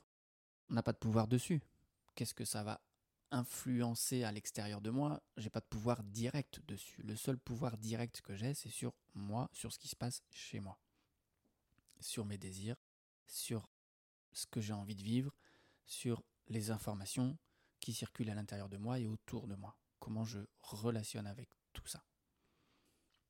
on 0.71 0.75
n'a 0.75 0.83
pas 0.83 0.93
de 0.93 0.99
pouvoir 0.99 1.29
dessus. 1.29 1.63
Qu'est-ce 2.15 2.35
que 2.35 2.45
ça 2.45 2.63
va 2.63 2.81
influencer 3.31 4.25
à 4.25 4.33
l'extérieur 4.33 4.81
de 4.81 4.91
moi? 4.91 5.23
J'ai 5.37 5.51
pas 5.51 5.61
de 5.61 5.67
pouvoir 5.67 6.03
direct 6.03 6.61
dessus. 6.67 7.03
Le 7.03 7.15
seul 7.15 7.39
pouvoir 7.39 7.77
direct 7.77 8.23
que 8.23 8.35
j'ai, 8.35 8.55
c'est 8.55 8.71
sur 8.71 8.95
moi, 9.15 9.51
sur 9.53 9.73
ce 9.73 9.79
qui 9.79 9.89
se 9.89 9.97
passe 9.97 10.23
chez 10.31 10.61
moi, 10.61 10.79
sur 12.01 12.25
mes 12.25 12.39
désirs, 12.39 12.77
sur 13.27 13.69
ce 14.33 14.47
que 14.47 14.61
j'ai 14.61 14.73
envie 14.73 14.97
de 14.97 15.03
vivre, 15.03 15.35
sur 15.85 16.23
les 16.49 16.71
informations, 16.71 17.37
qui 17.89 17.95
circule 17.95 18.29
à 18.29 18.35
l'intérieur 18.35 18.69
de 18.69 18.77
moi 18.77 18.99
et 18.99 19.07
autour 19.07 19.47
de 19.47 19.55
moi. 19.55 19.75
Comment 19.99 20.23
je 20.23 20.41
relationne 20.61 21.27
avec 21.27 21.49
tout 21.73 21.87
ça. 21.87 22.05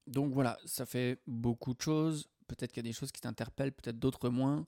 Donc 0.09 0.33
voilà, 0.33 0.59
ça 0.65 0.85
fait 0.85 1.23
beaucoup 1.29 1.75
de 1.75 1.81
choses. 1.81 2.29
Peut-être 2.49 2.73
qu'il 2.73 2.85
y 2.85 2.89
a 2.89 2.91
des 2.91 2.93
choses 2.93 3.13
qui 3.13 3.21
t'interpellent, 3.21 3.71
peut-être 3.71 4.01
d'autres 4.01 4.31
moins. 4.31 4.67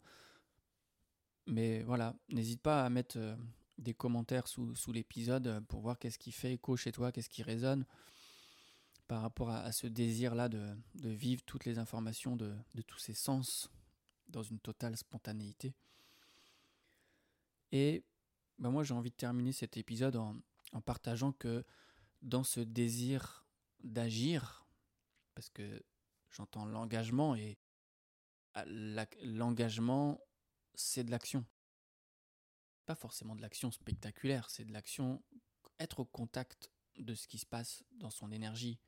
Mais 1.49 1.83
voilà, 1.83 2.15
n'hésite 2.29 2.63
pas 2.63 2.85
à 2.85 2.89
mettre 2.89 3.19
euh, 3.19 3.35
des 3.79 3.93
commentaires 3.93 4.47
sous, 4.47 4.93
l'épisode 4.93 5.59
pour 5.67 5.81
voir 5.81 5.99
qu'est-ce 5.99 6.21
qui 6.21 6.31
fait 6.31 6.53
écho 6.53 6.77
chez 6.77 6.93
toi, 6.93 7.11
qu'est-ce 7.11 7.29
qui 7.29 7.43
résonne 7.43 7.85
par 9.09 9.23
rapport 9.23 9.51
à, 9.51 9.73
ce 9.73 9.89
désir-là 9.89 10.49
de, 10.49 10.73
vivre 11.03 11.43
toutes 11.43 11.65
les 11.65 11.81
informations 11.81 12.37
de, 12.37 12.55
de 12.77 12.83
tous 12.83 13.01
ces 13.01 13.15
sens 13.15 13.69
dans 14.29 14.45
une 14.45 14.61
totale 14.61 14.97
spontanéité. 14.97 15.75
Et 17.73 18.05
bah, 18.61 18.69
moi 18.69 18.85
j'ai 18.85 18.95
envie 18.95 19.11
de 19.11 19.17
terminer 19.17 19.53
cet 19.53 19.77
épisode 19.77 20.17
en, 20.17 20.37
partageant 20.83 21.33
que 21.33 21.65
dans 22.23 22.45
ce 22.45 22.61
désir 22.61 23.47
d'agir, 23.83 24.67
parce 25.35 25.49
que 25.49 25.83
j'entends 26.31 26.67
l'engagement 26.67 27.35
et 27.35 27.59
ah, 28.55 28.65
l'engagement 28.67 30.21
c'est 30.75 31.05
de 31.05 31.11
l'action. 31.11 31.45
Pas 32.87 32.95
forcément 32.95 33.35
de 33.35 33.43
l'action 33.43 33.71
spectaculaire, 33.71 34.51
c'est 34.51 34.65
de 34.65 34.73
l'action, 34.73 35.23
être 35.79 36.01
au 36.01 36.05
contact 36.05 36.71
de 36.99 37.15
ce 37.15 37.27
qui 37.27 37.39
se 37.39 37.47
passe 37.47 37.83
dans 37.93 38.11
son 38.11 38.31
énergie, 38.31 38.79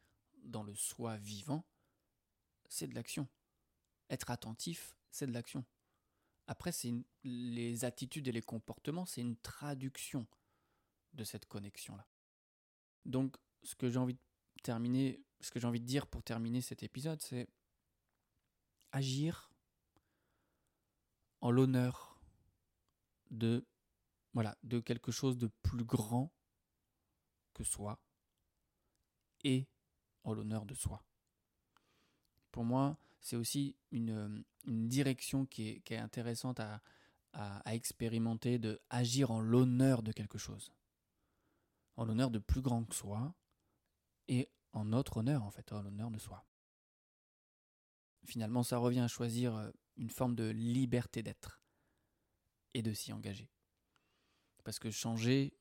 dans 0.45 0.63
le 0.63 0.75
soi 0.75 1.17
vivant, 1.17 1.65
c'est 2.69 2.87
de 2.87 2.95
l'action. 2.95 3.27
Être 4.11 4.31
attentif, 4.31 4.97
c'est 5.11 5.27
de 5.27 5.33
l'action. 5.33 5.65
Après, 6.47 6.73
c'est 6.73 6.93
les 7.25 7.85
attitudes 7.85 8.29
et 8.29 8.33
les 8.33 8.43
comportements, 8.43 9.07
c'est 9.07 9.21
une 9.21 9.37
traduction 9.37 10.27
de 11.13 11.25
cette 11.25 11.47
connexion-là. 11.47 12.07
Donc, 13.05 13.37
ce 13.63 13.75
que 13.75 13.89
j'ai 13.89 13.99
envie 13.99 14.15
de 14.15 14.21
terminer, 14.63 15.23
ce 15.41 15.51
que 15.51 15.61
j'ai 15.61 15.67
envie 15.67 15.81
de 15.81 15.87
dire 15.87 16.07
pour 16.07 16.23
terminer 16.23 16.61
cet 16.61 16.83
épisode, 16.83 17.21
c'est 17.23 17.49
agir 18.93 19.53
en 21.41 21.51
l'honneur 21.51 22.21
de 23.31 23.67
voilà, 24.35 24.57
de 24.63 24.81
quelque 24.81 25.13
chose 25.13 25.37
de 25.37 25.49
plus 25.63 25.85
grand 25.85 26.33
que 27.53 27.65
soi 27.65 28.01
et 29.45 29.69
en 30.25 30.33
l'honneur 30.33 30.65
de 30.65 30.75
soi. 30.75 31.05
Pour 32.53 32.65
moi, 32.65 32.99
c'est 33.21 33.37
aussi 33.37 33.77
une, 33.91 34.45
direction 34.65 35.47
qui 35.47 35.83
est, 35.85 35.97
intéressante 35.97 36.61
à, 36.61 36.81
expérimenter, 37.67 38.59
de 38.59 38.81
agir 38.91 39.31
en 39.31 39.41
l'honneur 39.41 40.03
de 40.03 40.13
quelque 40.13 40.39
chose. 40.39 40.73
En 41.97 42.05
l'honneur 42.05 42.31
de 42.31 42.39
plus 42.39 42.61
grand 42.61 42.85
que 42.85 42.95
soi 42.95 43.35
et 44.29 44.49
en 44.73 44.85
notre 44.85 45.19
honneur, 45.19 45.43
en 45.43 45.51
fait, 45.51 45.73
en 45.73 45.83
l'honneur 45.83 46.11
de 46.11 46.19
soi. 46.19 46.45
Finalement, 48.25 48.63
ça 48.63 48.79
revient 48.79 49.01
à 49.01 49.09
choisir 49.09 49.57
euh, 49.57 49.71
une 49.97 50.11
forme 50.11 50.37
de 50.37 50.45
liberté 50.45 51.23
d'être 51.23 51.61
et 52.75 52.83
de 52.83 52.93
s'y 52.93 53.13
engager. 53.13 53.51
Parce 54.63 54.79
que 54.79 54.91
changer, 54.91 55.57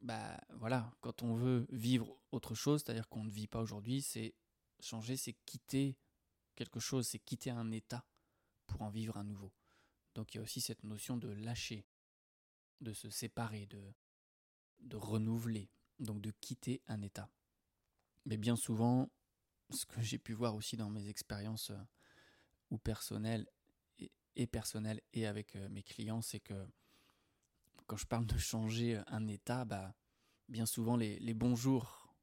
bah 0.00 0.40
voilà, 0.54 0.92
quand 1.00 1.22
on 1.22 1.34
veut 1.34 1.66
vivre 1.70 2.16
autre 2.32 2.54
chose, 2.54 2.82
c'est-à-dire 2.82 3.08
qu'on 3.08 3.24
ne 3.24 3.30
vit 3.30 3.46
pas 3.46 3.60
aujourd'hui, 3.60 4.02
c'est 4.02 4.34
changer, 4.80 5.16
c'est 5.16 5.34
quitter 5.46 5.96
quelque 6.54 6.80
chose, 6.80 7.08
c'est 7.08 7.18
quitter 7.18 7.50
un 7.50 7.70
état 7.70 8.06
pour 8.66 8.82
en 8.82 8.90
vivre 8.90 9.16
un 9.16 9.24
nouveau. 9.24 9.52
Donc 10.14 10.34
il 10.34 10.38
y 10.38 10.40
a 10.40 10.42
aussi 10.42 10.60
cette 10.60 10.84
notion 10.84 11.16
de 11.16 11.28
lâcher, 11.28 11.86
de 12.80 12.92
se 12.92 13.10
séparer, 13.10 13.66
de, 13.66 13.94
de 14.80 14.96
renouveler, 14.96 15.70
donc 15.98 16.20
de 16.20 16.30
quitter 16.40 16.82
un 16.86 17.02
état. 17.02 17.30
Mais 18.26 18.36
bien 18.36 18.56
souvent, 18.56 19.10
ce 19.70 19.86
que 19.86 20.00
j'ai 20.02 20.18
pu 20.18 20.32
voir 20.32 20.54
aussi 20.54 20.76
dans 20.76 20.90
mes 20.90 21.08
expériences 21.08 21.70
euh, 21.70 22.78
personnelles 22.78 23.46
et, 24.36 24.46
personnelles 24.46 25.00
et 25.12 25.26
avec 25.26 25.56
euh, 25.56 25.68
mes 25.68 25.82
clients, 25.82 26.22
c'est 26.22 26.40
que 26.40 26.66
quand 27.86 27.96
je 27.96 28.06
parle 28.06 28.26
de 28.26 28.38
changer 28.38 29.00
un 29.06 29.26
état, 29.28 29.64
bah, 29.64 29.94
bien 30.48 30.66
souvent 30.66 30.96
les, 30.96 31.18
les 31.18 31.34
bonjours 31.34 32.14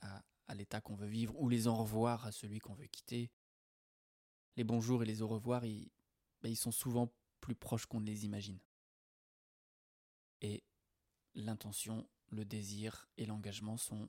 à, 0.00 0.22
à 0.46 0.54
l'état 0.54 0.80
qu'on 0.80 0.96
veut 0.96 1.06
vivre 1.06 1.38
ou 1.38 1.48
les 1.48 1.66
au 1.66 1.74
revoir 1.74 2.26
à 2.26 2.32
celui 2.32 2.58
qu'on 2.58 2.74
veut 2.74 2.86
quitter, 2.86 3.30
les 4.56 4.64
bonjours 4.64 5.02
et 5.02 5.06
les 5.06 5.22
au 5.22 5.28
revoir, 5.28 5.64
ils, 5.64 5.90
ben, 6.42 6.48
ils 6.48 6.56
sont 6.56 6.72
souvent 6.72 7.12
plus 7.40 7.54
proches 7.54 7.86
qu'on 7.86 8.00
ne 8.00 8.06
les 8.06 8.24
imagine. 8.24 8.58
Et 10.40 10.62
l'intention, 11.34 12.08
le 12.30 12.44
désir 12.44 13.08
et 13.16 13.26
l'engagement 13.26 13.76
sont, 13.76 14.08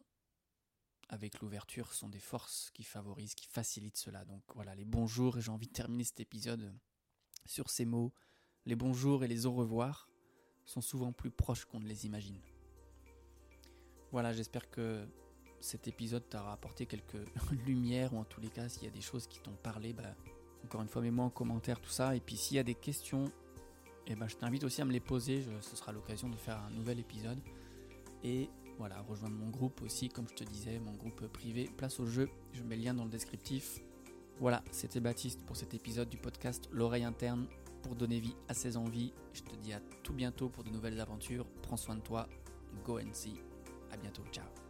avec 1.08 1.39
l'ouverture, 1.39 1.93
sont 1.93 2.10
des 2.10 2.19
forces 2.19 2.71
qui 2.73 2.84
favorisent, 2.84 3.36
qui 3.36 3.47
facilitent 3.47 3.97
cela. 3.97 4.25
Donc 4.25 4.43
voilà, 4.54 4.75
les 4.75 4.86
bonjours, 4.86 5.38
et 5.38 5.41
j'ai 5.41 5.52
envie 5.52 5.67
de 5.67 5.73
terminer 5.73 6.04
cet 6.04 6.19
épisode 6.19 6.73
sur 7.45 7.69
ces 7.69 7.86
mots. 7.86 8.13
Les 8.65 8.75
bonjours 8.75 9.23
et 9.23 9.28
les 9.28 9.45
au 9.45 9.54
revoir 9.54 10.10
sont 10.65 10.82
souvent 10.82 11.12
plus 11.12 11.32
proches 11.32 11.65
qu'on 11.65 11.80
ne 11.80 11.88
les 11.88 12.06
imagine. 12.06 12.39
Voilà, 14.12 14.34
j'espère 14.34 14.69
que 14.69 15.08
cet 15.62 15.88
épisode 15.88 16.28
t'aura 16.30 16.54
apporté 16.54 16.86
quelques 16.86 17.17
lumières, 17.65 18.13
ou 18.13 18.17
en 18.17 18.24
tous 18.24 18.41
les 18.41 18.50
cas, 18.50 18.69
s'il 18.69 18.84
y 18.84 18.88
a 18.88 18.91
des 18.91 19.02
choses 19.02 19.28
qui 19.28 19.39
t'ont 19.39 19.56
parlé, 19.63 19.93
bah, 19.93 20.15
encore 20.65 20.82
une 20.82 20.88
fois, 20.88 21.02
mets-moi 21.02 21.26
en 21.26 21.30
commentaire 21.30 21.80
tout 21.80 21.89
ça. 21.89 22.15
Et 22.15 22.19
puis 22.19 22.36
s'il 22.36 22.58
y 22.58 22.60
a 22.60 22.63
des 22.63 22.76
questions, 22.76 23.32
eh 24.08 24.15
ben, 24.15 24.28
je 24.28 24.36
t'invite 24.36 24.63
aussi 24.63 24.82
à 24.82 24.86
me 24.86 24.91
les 24.91 25.00
poser. 25.00 25.43
ce 25.62 25.76
sera 25.76 25.91
l'occasion 25.91 26.30
de 26.30 26.36
faire 26.36 26.60
un 26.60 26.72
nouvel 26.72 27.00
épisode. 27.00 27.39
Et 28.24 28.50
voilà, 28.78 29.02
rejoindre 29.02 29.36
mon 29.36 29.50
groupe 29.50 29.82
aussi, 29.82 30.10
comme 30.10 30.28
je 30.28 30.36
te 30.36 30.43
disais, 30.43 30.80
mon 30.80 30.93
groupe 30.93 31.28
privé. 31.28 31.69
Place 31.78 32.00
au 32.00 32.06
jeu, 32.06 32.30
je 32.54 32.63
mets 32.63 32.76
le 32.76 32.84
lien 32.84 32.93
dans 32.93 33.04
le 33.04 33.10
descriptif. 33.10 33.82
Voilà, 34.39 34.63
c'était 34.72 35.02
Baptiste 35.02 35.45
pour 35.45 35.58
cet 35.58 35.74
épisode 35.74 36.08
du 36.10 36.17
podcast 36.17 36.69
L'oreille 36.72 37.04
interne 37.04 37.48
pour 37.84 37.95
donner 37.95 38.19
vie 38.19 38.36
à 38.48 38.54
ses 38.54 38.78
envies. 38.78 39.13
Je 39.34 39.41
te 39.41 39.56
dis 39.56 39.74
à 39.74 39.82
tout 40.04 40.13
bientôt 40.13 40.50
pour 40.50 40.63
de 40.63 40.69
nouvelles 40.69 41.00
aventures. 41.00 41.45
Prends 41.62 41.78
soin 41.78 41.95
de 41.95 42.02
toi. 42.02 42.28
Go 42.86 43.00
and 43.00 43.13
see. 43.13 43.36
À 43.91 43.98
bientôt. 43.98 44.24
Ciao. 44.32 44.68